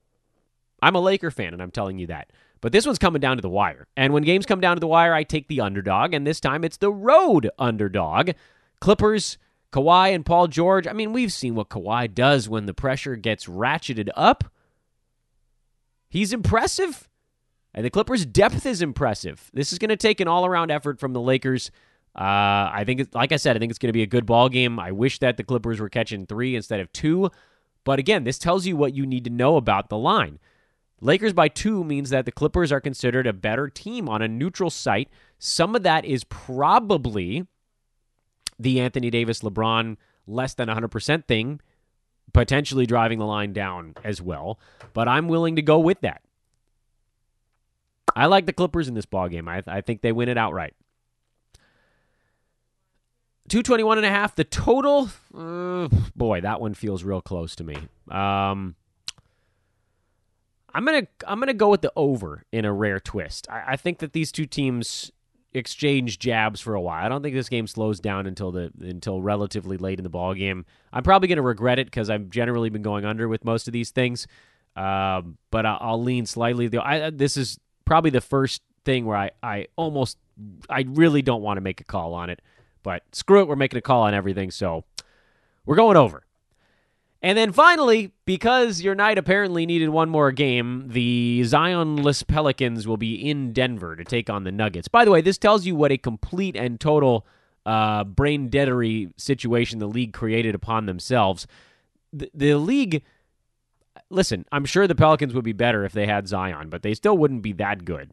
I'm 0.81 0.95
a 0.95 1.01
Laker 1.01 1.31
fan, 1.31 1.51
and 1.51 1.61
I'm 1.61 1.71
telling 1.71 1.99
you 1.99 2.07
that. 2.07 2.31
But 2.61 2.71
this 2.71 2.85
one's 2.85 2.99
coming 2.99 3.19
down 3.19 3.37
to 3.37 3.41
the 3.41 3.49
wire. 3.49 3.87
And 3.97 4.13
when 4.13 4.23
games 4.23 4.45
come 4.45 4.61
down 4.61 4.77
to 4.77 4.79
the 4.79 4.87
wire, 4.87 5.13
I 5.13 5.23
take 5.23 5.49
the 5.49 5.61
underdog, 5.61 6.13
and 6.13 6.25
this 6.25 6.39
time 6.39 6.63
it's 6.63 6.77
the 6.77 6.91
road 6.91 7.49
underdog. 7.59 8.31
Clippers, 8.79 9.37
Kawhi, 9.71 10.13
and 10.13 10.25
Paul 10.25 10.47
George. 10.47 10.87
I 10.87 10.93
mean, 10.93 11.13
we've 11.13 11.33
seen 11.33 11.55
what 11.55 11.69
Kawhi 11.69 12.13
does 12.13 12.47
when 12.47 12.65
the 12.65 12.73
pressure 12.73 13.15
gets 13.15 13.45
ratcheted 13.45 14.09
up. 14.15 14.45
He's 16.09 16.33
impressive. 16.33 17.09
And 17.73 17.85
the 17.85 17.89
Clippers' 17.89 18.25
depth 18.25 18.65
is 18.65 18.81
impressive. 18.81 19.51
This 19.53 19.73
is 19.73 19.79
going 19.79 19.89
to 19.89 19.97
take 19.97 20.21
an 20.21 20.29
all 20.29 20.45
around 20.45 20.71
effort 20.71 20.97
from 20.97 21.11
the 21.11 21.19
Lakers. 21.19 21.71
Uh, 22.17 22.71
I 22.71 22.83
think, 22.85 23.13
like 23.13 23.33
I 23.33 23.35
said, 23.35 23.57
I 23.57 23.59
think 23.59 23.69
it's 23.69 23.79
going 23.79 23.89
to 23.89 23.93
be 23.93 24.03
a 24.03 24.07
good 24.07 24.25
ball 24.25 24.47
game. 24.47 24.79
I 24.79 24.93
wish 24.93 25.19
that 25.19 25.35
the 25.35 25.43
Clippers 25.43 25.81
were 25.81 25.89
catching 25.89 26.25
three 26.25 26.55
instead 26.55 26.79
of 26.79 26.91
two. 26.93 27.29
But 27.83 27.99
again, 27.99 28.23
this 28.23 28.37
tells 28.37 28.65
you 28.65 28.77
what 28.77 28.95
you 28.95 29.05
need 29.05 29.25
to 29.25 29.29
know 29.29 29.57
about 29.57 29.89
the 29.89 29.97
line. 29.97 30.39
Lakers 31.01 31.33
by 31.33 31.49
two 31.49 31.83
means 31.83 32.09
that 32.11 32.25
the 32.25 32.31
Clippers 32.31 32.71
are 32.71 32.79
considered 32.79 33.27
a 33.27 33.33
better 33.33 33.67
team 33.67 34.07
on 34.07 34.21
a 34.21 34.27
neutral 34.29 34.69
site. 34.69 35.09
Some 35.37 35.75
of 35.75 35.83
that 35.83 36.05
is 36.05 36.23
probably 36.23 37.45
the 38.59 38.79
Anthony 38.79 39.09
Davis 39.09 39.41
LeBron 39.41 39.97
less 40.27 40.53
than 40.53 40.67
100% 40.67 41.25
thing, 41.25 41.59
potentially 42.33 42.85
driving 42.85 43.19
the 43.19 43.25
line 43.25 43.53
down 43.53 43.95
as 44.03 44.21
well. 44.21 44.59
But 44.93 45.07
I'm 45.07 45.27
willing 45.27 45.55
to 45.55 45.61
go 45.61 45.79
with 45.79 46.01
that. 46.01 46.21
I 48.15 48.27
like 48.27 48.45
the 48.45 48.53
Clippers 48.53 48.87
in 48.87 48.93
this 48.93 49.05
ball 49.05 49.27
game. 49.27 49.47
I, 49.47 49.61
I 49.67 49.81
think 49.81 50.01
they 50.01 50.11
win 50.11 50.29
it 50.29 50.37
outright. 50.37 50.73
221 53.49 53.97
and 53.97 54.05
a 54.07 54.09
half. 54.09 54.35
The 54.35 54.43
total, 54.43 55.09
uh, 55.35 55.87
boy, 56.15 56.41
that 56.41 56.59
one 56.59 56.73
feels 56.73 57.03
real 57.03 57.21
close 57.21 57.55
to 57.57 57.63
me. 57.63 57.75
Um, 58.09 58.75
I'm 60.73 60.83
gonna 60.83 61.07
I'm 61.27 61.39
gonna 61.39 61.53
go 61.53 61.69
with 61.69 61.81
the 61.81 61.91
over 61.95 62.43
in 62.51 62.65
a 62.65 62.73
rare 62.73 62.99
twist. 62.99 63.47
I, 63.49 63.63
I, 63.73 63.75
think 63.77 63.99
that 63.99 64.11
these 64.11 64.31
two 64.31 64.45
teams 64.45 65.09
exchange 65.55 66.19
jabs 66.19 66.59
for 66.61 66.75
a 66.75 66.81
while. 66.81 67.03
I 67.03 67.09
don't 67.09 67.21
think 67.21 67.35
this 67.35 67.49
game 67.49 67.67
slows 67.67 67.99
down 67.99 68.27
until 68.27 68.51
the 68.51 68.71
until 68.79 69.21
relatively 69.21 69.77
late 69.77 69.99
in 69.99 70.03
the 70.03 70.09
ball 70.09 70.33
game. 70.33 70.65
I'm 70.91 71.03
probably 71.03 71.27
gonna 71.27 71.41
regret 71.41 71.79
it 71.79 71.87
because 71.87 72.09
I've 72.09 72.29
generally 72.29 72.69
been 72.69 72.81
going 72.81 73.05
under 73.05 73.27
with 73.27 73.45
most 73.45 73.67
of 73.67 73.73
these 73.73 73.91
things. 73.91 74.27
Um, 74.75 75.37
but 75.51 75.65
I, 75.65 75.77
will 75.81 76.03
lean 76.03 76.25
slightly. 76.25 76.69
I, 76.77 77.09
this 77.09 77.37
is 77.37 77.57
probably 77.85 78.09
the 78.09 78.21
first 78.21 78.61
thing 78.83 79.05
where 79.05 79.17
I, 79.17 79.31
I 79.41 79.67
almost 79.77 80.17
I 80.69 80.85
really 80.87 81.21
don't 81.21 81.41
want 81.41 81.57
to 81.57 81.61
make 81.61 81.79
a 81.79 81.85
call 81.85 82.13
on 82.13 82.29
it. 82.29 82.41
But 82.83 83.03
screw 83.13 83.41
it, 83.41 83.47
we're 83.47 83.55
making 83.55 83.77
a 83.77 83.81
call 83.81 84.03
on 84.03 84.13
everything, 84.13 84.51
so 84.51 84.83
we're 85.65 85.77
going 85.77 85.97
over. 85.97 86.24
And 87.25 87.35
then 87.35 87.53
finally, 87.53 88.11
because 88.25 88.81
your 88.81 88.93
night 88.93 89.17
apparently 89.17 89.65
needed 89.65 89.89
one 89.89 90.09
more 90.09 90.31
game, 90.31 90.83
the 90.89 91.41
Zionless 91.43 92.27
Pelicans 92.27 92.87
will 92.87 92.97
be 92.97 93.15
in 93.15 93.51
Denver 93.51 93.95
to 93.95 94.03
take 94.03 94.29
on 94.29 94.43
the 94.43 94.51
Nuggets. 94.51 94.87
By 94.87 95.05
the 95.05 95.09
way, 95.09 95.21
this 95.21 95.39
tells 95.39 95.65
you 95.65 95.75
what 95.75 95.91
a 95.91 95.97
complete 95.97 96.55
and 96.55 96.79
total 96.79 97.25
uh, 97.65 98.03
brain 98.03 98.47
deadery 98.51 99.11
situation 99.17 99.79
the 99.79 99.87
league 99.87 100.13
created 100.13 100.53
upon 100.53 100.85
themselves. 100.85 101.47
the, 102.13 102.29
the 102.33 102.55
league. 102.55 103.03
Listen, 104.11 104.45
I'm 104.51 104.65
sure 104.65 104.87
the 104.87 104.93
Pelicans 104.93 105.33
would 105.33 105.43
be 105.43 105.53
better 105.53 105.83
if 105.83 105.93
they 105.93 106.05
had 106.05 106.27
Zion, 106.27 106.69
but 106.69 106.83
they 106.83 106.93
still 106.93 107.17
wouldn't 107.17 107.41
be 107.41 107.53
that 107.53 107.85
good. 107.85 108.11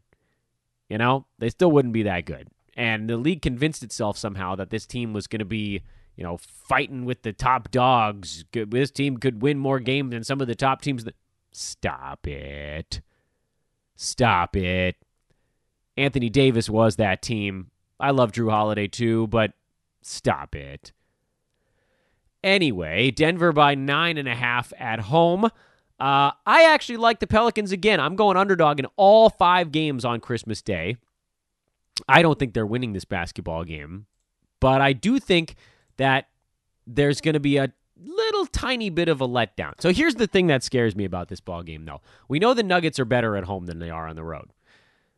You 0.89 0.97
know, 0.97 1.25
they 1.37 1.49
still 1.49 1.71
wouldn't 1.71 1.93
be 1.93 2.03
that 2.03 2.25
good. 2.25 2.47
And 2.75 3.07
the 3.09 3.17
league 3.17 3.43
convinced 3.43 3.83
itself 3.83 4.17
somehow 4.17 4.55
that 4.55 4.71
this 4.71 4.87
team 4.87 5.13
was 5.13 5.27
going 5.27 5.39
to 5.39 5.45
be, 5.45 5.83
you 6.15 6.23
know, 6.23 6.37
fighting 6.37 7.05
with 7.05 7.23
the 7.23 7.33
top 7.33 7.71
dogs. 7.71 8.45
This 8.51 8.91
team 8.91 9.17
could 9.17 9.41
win 9.41 9.57
more 9.57 9.79
games 9.79 10.11
than 10.11 10.23
some 10.23 10.41
of 10.41 10.47
the 10.47 10.55
top 10.55 10.81
teams. 10.81 11.03
That 11.03 11.15
stop 11.51 12.27
it, 12.27 13.01
stop 13.95 14.55
it. 14.55 14.95
Anthony 15.97 16.29
Davis 16.29 16.69
was 16.69 16.95
that 16.95 17.21
team. 17.21 17.69
I 17.99 18.11
love 18.11 18.31
Jrue 18.31 18.49
Holiday 18.49 18.87
too, 18.87 19.27
but 19.27 19.53
stop 20.01 20.55
it. 20.55 20.91
Anyway, 22.43 23.09
Denver 23.11 23.53
by 23.53 23.75
nine 23.75 24.17
and 24.17 24.27
a 24.27 24.35
half 24.35 24.73
at 24.77 24.99
home. 24.99 25.45
Uh, 25.99 26.31
I 26.45 26.65
actually 26.65 26.97
like 26.97 27.19
the 27.19 27.27
Pelicans 27.27 27.71
again. 27.71 27.99
I'm 27.99 28.15
going 28.15 28.35
underdog 28.35 28.79
in 28.79 28.87
all 28.97 29.29
five 29.29 29.71
games 29.71 30.03
on 30.03 30.19
Christmas 30.19 30.61
Day. 30.61 30.97
I 32.09 32.21
don't 32.21 32.37
think 32.37 32.53
they're 32.53 32.65
winning 32.65 32.93
this 32.93 33.05
basketball 33.05 33.63
game, 33.63 34.07
but 34.59 34.81
I 34.81 34.93
do 34.93 35.19
think 35.19 35.55
that 35.97 36.29
there's 36.85 37.21
going 37.21 37.33
to 37.33 37.39
be 37.39 37.57
a 37.57 37.71
little 37.97 38.45
tiny 38.47 38.89
bit 38.89 39.07
of 39.07 39.21
a 39.21 39.27
letdown. 39.27 39.79
So 39.79 39.93
here's 39.93 40.15
the 40.15 40.27
thing 40.27 40.47
that 40.47 40.63
scares 40.63 40.95
me 40.95 41.05
about 41.05 41.29
this 41.29 41.39
ball 41.39 41.63
game, 41.63 41.85
though. 41.85 42.01
We 42.27 42.39
know 42.39 42.53
the 42.53 42.63
Nuggets 42.63 42.99
are 42.99 43.05
better 43.05 43.37
at 43.37 43.45
home 43.45 43.65
than 43.65 43.79
they 43.79 43.89
are 43.89 44.07
on 44.07 44.15
the 44.15 44.23
road. 44.23 44.51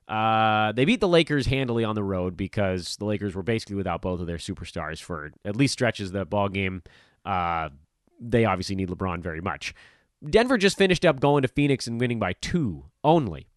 Uh, 0.08 0.72
they 0.72 0.86
beat 0.86 1.00
the 1.00 1.08
Lakers 1.08 1.48
handily 1.48 1.84
on 1.84 1.96
the 1.96 2.04
road 2.04 2.38
because 2.38 2.96
the 2.98 3.06
Lakers 3.06 3.34
were 3.34 3.42
basically 3.42 3.76
without 3.76 4.02
both 4.02 4.20
of 4.20 4.28
their 4.28 4.38
superstars 4.38 5.02
for 5.02 5.32
at 5.44 5.56
least 5.56 5.74
stretches 5.74 6.10
of 6.10 6.14
the 6.14 6.26
ball 6.26 6.48
game. 6.48 6.84
Uh, 7.26 7.70
they 8.20 8.46
obviously 8.46 8.76
need 8.76 8.90
LeBron 8.90 9.22
very 9.22 9.42
much. 9.42 9.74
Denver 10.30 10.58
just 10.58 10.78
finished 10.78 11.06
up 11.06 11.20
going 11.20 11.42
to 11.42 11.48
Phoenix 11.48 11.88
and 11.88 12.00
winning 12.00 12.20
by 12.20 12.34
two 12.34 12.86
only. 13.04 13.48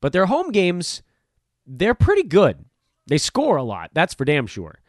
But 0.00 0.12
their 0.12 0.26
home 0.26 0.50
games, 0.50 1.02
they're 1.66 1.94
pretty 1.94 2.24
good. 2.24 2.64
They 3.06 3.18
score 3.18 3.56
a 3.56 3.62
lot. 3.62 3.90
That's 3.92 4.14
for 4.14 4.24
damn 4.24 4.46
sure. 4.46 4.80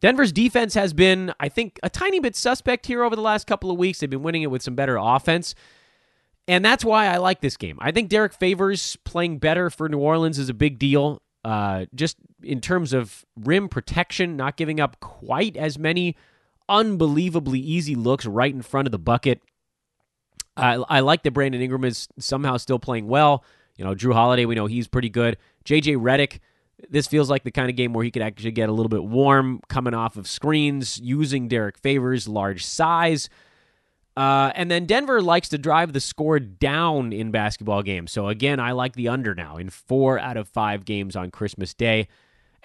Denver's 0.00 0.32
defense 0.32 0.74
has 0.74 0.92
been, 0.92 1.32
I 1.40 1.48
think, 1.48 1.80
a 1.82 1.90
tiny 1.90 2.20
bit 2.20 2.36
suspect 2.36 2.86
here 2.86 3.02
over 3.02 3.16
the 3.16 3.22
last 3.22 3.46
couple 3.46 3.70
of 3.70 3.78
weeks. 3.78 4.00
They've 4.00 4.10
been 4.10 4.22
winning 4.22 4.42
it 4.42 4.50
with 4.50 4.62
some 4.62 4.74
better 4.74 4.96
offense. 4.96 5.54
And 6.48 6.64
that's 6.64 6.84
why 6.84 7.06
I 7.06 7.16
like 7.16 7.40
this 7.40 7.56
game. 7.56 7.78
I 7.80 7.90
think 7.90 8.08
Derrick 8.08 8.32
Favors 8.32 8.96
playing 9.04 9.38
better 9.38 9.68
for 9.70 9.88
New 9.88 9.98
Orleans 9.98 10.38
is 10.38 10.48
a 10.48 10.54
big 10.54 10.78
deal. 10.78 11.22
Uh, 11.44 11.86
just 11.94 12.16
in 12.42 12.60
terms 12.60 12.92
of 12.92 13.24
rim 13.36 13.68
protection, 13.68 14.36
not 14.36 14.56
giving 14.56 14.80
up 14.80 14.98
quite 15.00 15.56
as 15.56 15.78
many 15.78 16.16
unbelievably 16.68 17.60
easy 17.60 17.94
looks 17.94 18.26
right 18.26 18.52
in 18.52 18.62
front 18.62 18.86
of 18.86 18.92
the 18.92 18.98
bucket. 18.98 19.40
I, 20.56 20.74
I 20.88 21.00
like 21.00 21.22
that 21.22 21.32
Brandon 21.32 21.60
Ingram 21.60 21.84
is 21.84 22.08
somehow 22.18 22.56
still 22.56 22.78
playing 22.78 23.08
well. 23.08 23.44
You 23.76 23.84
know, 23.84 23.94
Jrue 23.94 24.12
Holiday, 24.12 24.44
we 24.44 24.54
know 24.54 24.66
he's 24.66 24.88
pretty 24.88 25.10
good. 25.10 25.36
JJ 25.64 25.98
Redick, 25.98 26.40
this 26.90 27.06
feels 27.06 27.30
like 27.30 27.44
the 27.44 27.50
kind 27.50 27.70
of 27.70 27.76
game 27.76 27.92
where 27.92 28.04
he 28.04 28.10
could 28.10 28.22
actually 28.22 28.50
get 28.50 28.68
a 28.68 28.72
little 28.72 28.88
bit 28.88 29.04
warm 29.04 29.60
coming 29.68 29.94
off 29.94 30.16
of 30.16 30.28
screens, 30.28 30.98
using 30.98 31.48
Derrick 31.48 31.78
Favors' 31.78 32.28
large 32.28 32.64
size. 32.64 33.28
Uh, 34.16 34.50
and 34.54 34.70
then 34.70 34.86
Denver 34.86 35.20
likes 35.20 35.48
to 35.50 35.58
drive 35.58 35.92
the 35.92 36.00
score 36.00 36.38
down 36.38 37.12
in 37.12 37.30
basketball 37.30 37.82
games. 37.82 38.12
So 38.12 38.28
again, 38.28 38.60
I 38.60 38.72
like 38.72 38.94
the 38.94 39.08
under 39.08 39.34
now 39.34 39.56
in 39.56 39.68
four 39.68 40.18
out 40.18 40.36
of 40.36 40.48
five 40.48 40.84
games 40.84 41.16
on 41.16 41.30
Christmas 41.30 41.74
Day 41.74 42.08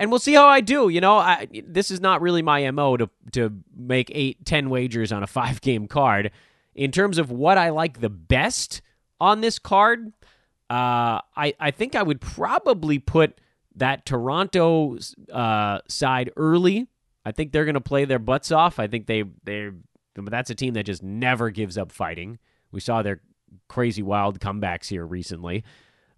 and 0.01 0.09
we'll 0.09 0.19
see 0.19 0.33
how 0.33 0.47
I 0.47 0.61
do. 0.61 0.89
You 0.89 0.99
know, 0.99 1.17
I, 1.17 1.47
this 1.63 1.91
is 1.91 2.01
not 2.01 2.21
really 2.21 2.41
my 2.41 2.69
mo 2.71 2.97
to 2.97 3.07
to 3.33 3.53
make 3.75 4.11
eight, 4.13 4.43
ten 4.45 4.71
wagers 4.71 5.11
on 5.11 5.21
a 5.21 5.27
five 5.27 5.61
game 5.61 5.87
card. 5.87 6.31
In 6.73 6.91
terms 6.91 7.19
of 7.19 7.29
what 7.29 7.59
I 7.59 7.69
like 7.69 8.01
the 8.01 8.09
best 8.09 8.81
on 9.19 9.41
this 9.41 9.59
card, 9.59 10.11
uh, 10.71 11.21
I 11.35 11.53
I 11.59 11.69
think 11.69 11.95
I 11.95 12.01
would 12.01 12.19
probably 12.19 12.97
put 12.97 13.39
that 13.75 14.05
Toronto 14.05 14.97
uh, 15.31 15.79
side 15.87 16.31
early. 16.35 16.87
I 17.25 17.31
think 17.31 17.51
they're 17.51 17.65
going 17.65 17.75
to 17.75 17.81
play 17.81 18.05
their 18.05 18.19
butts 18.19 18.51
off. 18.51 18.79
I 18.79 18.87
think 18.87 19.07
they 19.07 19.23
they 19.43 19.71
that's 20.15 20.49
a 20.49 20.55
team 20.55 20.73
that 20.73 20.85
just 20.85 21.03
never 21.03 21.49
gives 21.49 21.77
up 21.77 21.91
fighting. 21.91 22.39
We 22.71 22.79
saw 22.79 23.01
their 23.01 23.21
crazy 23.67 24.01
wild 24.01 24.39
comebacks 24.39 24.87
here 24.87 25.05
recently. 25.05 25.63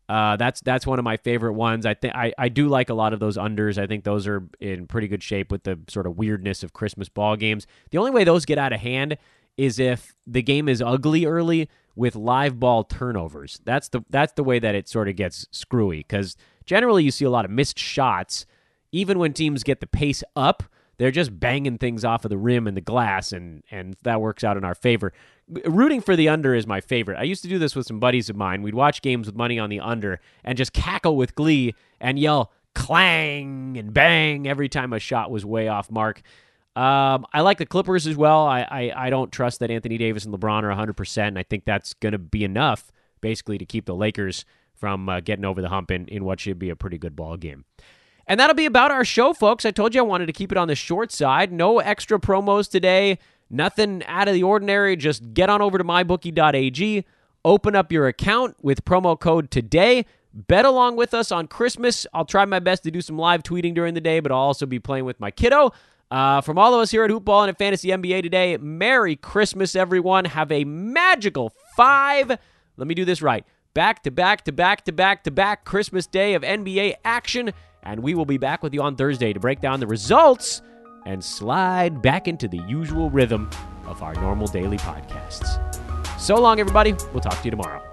Uh, 0.09 0.35
that's 0.35 0.61
that's 0.61 0.85
one 0.85 0.99
of 0.99 1.05
my 1.05 1.17
favorite 1.17 1.53
ones. 1.53 1.85
I 1.85 1.93
think 1.93 2.13
I, 2.15 2.49
do 2.49 2.67
like 2.67 2.89
a 2.89 2.93
lot 2.93 3.13
of 3.13 3.19
those 3.19 3.37
unders. 3.37 3.81
I 3.81 3.87
think 3.87 4.03
those 4.03 4.27
are 4.27 4.43
in 4.59 4.85
pretty 4.85 5.07
good 5.07 5.23
shape 5.23 5.51
with 5.51 5.63
the 5.63 5.79
sort 5.87 6.05
of 6.05 6.17
weirdness 6.17 6.61
of 6.61 6.73
Christmas 6.73 7.07
ball 7.07 7.37
games. 7.37 7.65
The 7.91 7.97
only 7.97 8.11
way 8.11 8.23
those 8.23 8.45
get 8.45 8.57
out 8.57 8.73
of 8.73 8.81
hand 8.81 9.17
is 9.55 9.79
if 9.79 10.13
the 10.27 10.41
game 10.41 10.67
is 10.67 10.81
ugly 10.81 11.25
early 11.25 11.69
with 11.95 12.15
live 12.15 12.59
ball 12.59 12.83
turnovers. 12.83 13.61
That's 13.63 13.87
the 13.89 14.03
that's 14.09 14.33
the 14.33 14.43
way 14.43 14.59
that 14.59 14.75
it 14.75 14.89
sort 14.89 15.07
of 15.07 15.15
gets 15.15 15.47
screwy 15.51 15.99
because 15.99 16.35
generally 16.65 17.03
you 17.03 17.11
see 17.11 17.25
a 17.25 17.29
lot 17.29 17.45
of 17.45 17.51
missed 17.51 17.79
shots. 17.79 18.45
Even 18.91 19.17
when 19.17 19.33
teams 19.33 19.63
get 19.63 19.79
the 19.79 19.87
pace 19.87 20.23
up, 20.35 20.63
they're 20.97 21.11
just 21.11 21.39
banging 21.39 21.79
things 21.79 22.05
off 22.05 22.25
of 22.25 22.29
the 22.29 22.37
rim 22.37 22.67
and 22.67 22.77
the 22.77 22.81
glass, 22.81 23.31
and 23.31 23.63
and 23.71 23.95
that 24.03 24.21
works 24.21 24.43
out 24.43 24.57
in 24.57 24.63
our 24.63 24.75
favor 24.75 25.11
rooting 25.65 26.01
for 26.01 26.15
the 26.15 26.29
under 26.29 26.55
is 26.55 26.65
my 26.65 26.81
favorite. 26.81 27.17
I 27.17 27.23
used 27.23 27.41
to 27.43 27.47
do 27.47 27.59
this 27.59 27.75
with 27.75 27.85
some 27.85 27.99
buddies 27.99 28.29
of 28.29 28.35
mine. 28.35 28.61
We'd 28.61 28.75
watch 28.75 29.01
games 29.01 29.27
with 29.27 29.35
money 29.35 29.59
on 29.59 29.69
the 29.69 29.79
under 29.79 30.19
and 30.43 30.57
just 30.57 30.73
cackle 30.73 31.15
with 31.17 31.35
glee 31.35 31.75
and 31.99 32.17
yell 32.17 32.51
clang 32.75 33.77
and 33.77 33.93
bang 33.93 34.47
every 34.47 34.69
time 34.69 34.93
a 34.93 34.99
shot 34.99 35.31
was 35.31 35.45
way 35.45 35.67
off 35.67 35.91
mark. 35.91 36.21
Um, 36.75 37.25
I 37.31 37.41
like 37.41 37.59
the 37.59 37.67
Clippers 37.67 38.07
as 38.07 38.15
well. 38.15 38.47
I, 38.47 38.61
I, 38.61 39.05
I 39.05 39.09
don't 39.11 39.31
trust 39.31 39.59
that 39.59 39.69
Anthony 39.69 39.97
Davis 39.97 40.25
and 40.25 40.33
LeBron 40.33 40.63
are 40.63 40.75
100%, 40.75 41.27
and 41.27 41.37
I 41.37 41.43
think 41.43 41.65
that's 41.65 41.93
going 41.93 42.13
to 42.13 42.17
be 42.17 42.43
enough, 42.43 42.91
basically, 43.21 43.59
to 43.59 43.65
keep 43.65 43.85
the 43.85 43.93
Lakers 43.93 44.43
from 44.83 45.07
uh, 45.07 45.21
getting 45.21 45.45
over 45.45 45.61
the 45.61 45.69
hump 45.69 45.91
in, 45.91 46.05
in 46.09 46.25
what 46.25 46.41
should 46.41 46.59
be 46.59 46.69
a 46.69 46.75
pretty 46.75 46.97
good 46.97 47.15
ball 47.15 47.37
game. 47.37 47.63
And 48.27 48.37
that'll 48.37 48.53
be 48.53 48.65
about 48.65 48.91
our 48.91 49.05
show, 49.05 49.31
folks. 49.31 49.63
I 49.63 49.71
told 49.71 49.95
you 49.95 50.01
I 50.01 50.03
wanted 50.03 50.25
to 50.25 50.33
keep 50.33 50.51
it 50.51 50.57
on 50.57 50.67
the 50.67 50.75
short 50.75 51.09
side. 51.09 51.53
No 51.53 51.79
extra 51.79 52.19
promos 52.19 52.69
today. 52.69 53.17
Nothing 53.49 54.03
out 54.07 54.27
of 54.27 54.33
the 54.33 54.43
ordinary. 54.43 54.97
Just 54.97 55.33
get 55.33 55.49
on 55.49 55.61
over 55.61 55.77
to 55.77 55.85
mybookie.ag, 55.85 57.05
open 57.45 57.75
up 57.77 57.93
your 57.93 58.09
account 58.09 58.57
with 58.61 58.83
promo 58.83 59.17
code 59.17 59.49
today. 59.51 60.05
Bet 60.33 60.65
along 60.65 60.97
with 60.97 61.13
us 61.13 61.31
on 61.31 61.47
Christmas. 61.47 62.05
I'll 62.13 62.25
try 62.25 62.43
my 62.43 62.59
best 62.59 62.83
to 62.83 62.91
do 62.91 62.99
some 62.99 63.17
live 63.17 63.41
tweeting 63.41 63.73
during 63.73 63.93
the 63.93 64.01
day, 64.01 64.19
but 64.19 64.33
I'll 64.33 64.39
also 64.39 64.65
be 64.65 64.79
playing 64.79 65.05
with 65.05 65.17
my 65.17 65.31
kiddo. 65.31 65.71
Uh, 66.11 66.41
from 66.41 66.57
all 66.57 66.73
of 66.73 66.81
us 66.81 66.91
here 66.91 67.05
at 67.05 67.09
Hoopball 67.09 67.43
and 67.43 67.49
at 67.51 67.57
Fantasy 67.57 67.87
NBA 67.87 68.21
today, 68.21 68.57
Merry 68.57 69.15
Christmas, 69.15 69.77
everyone. 69.77 70.25
Have 70.25 70.51
a 70.51 70.65
magical 70.65 71.53
five. 71.77 72.37
Let 72.75 72.87
me 72.87 72.95
do 72.95 73.05
this 73.05 73.21
right. 73.21 73.45
Back 73.73 74.03
to 74.03 74.11
back 74.11 74.43
to 74.43 74.51
back 74.51 74.85
to 74.85 74.91
back 74.91 75.23
to 75.23 75.31
back 75.31 75.65
Christmas 75.65 76.05
Day 76.05 76.35
of 76.35 76.43
NBA 76.43 76.93
action. 77.03 77.51
And 77.81 78.01
we 78.01 78.13
will 78.13 78.25
be 78.25 78.37
back 78.37 78.61
with 78.61 78.71
you 78.73 78.83
on 78.83 78.95
Thursday 78.95 79.33
to 79.33 79.39
break 79.39 79.61
down 79.61 79.79
the 79.79 79.87
results 79.87 80.61
and 81.07 81.23
slide 81.23 82.01
back 82.01 82.27
into 82.27 82.47
the 82.47 82.61
usual 82.67 83.09
rhythm 83.09 83.49
of 83.87 84.03
our 84.03 84.13
normal 84.13 84.47
daily 84.47 84.77
podcasts. 84.77 85.59
So 86.19 86.35
long, 86.39 86.59
everybody. 86.59 86.93
We'll 87.13 87.21
talk 87.21 87.39
to 87.39 87.45
you 87.45 87.51
tomorrow. 87.51 87.92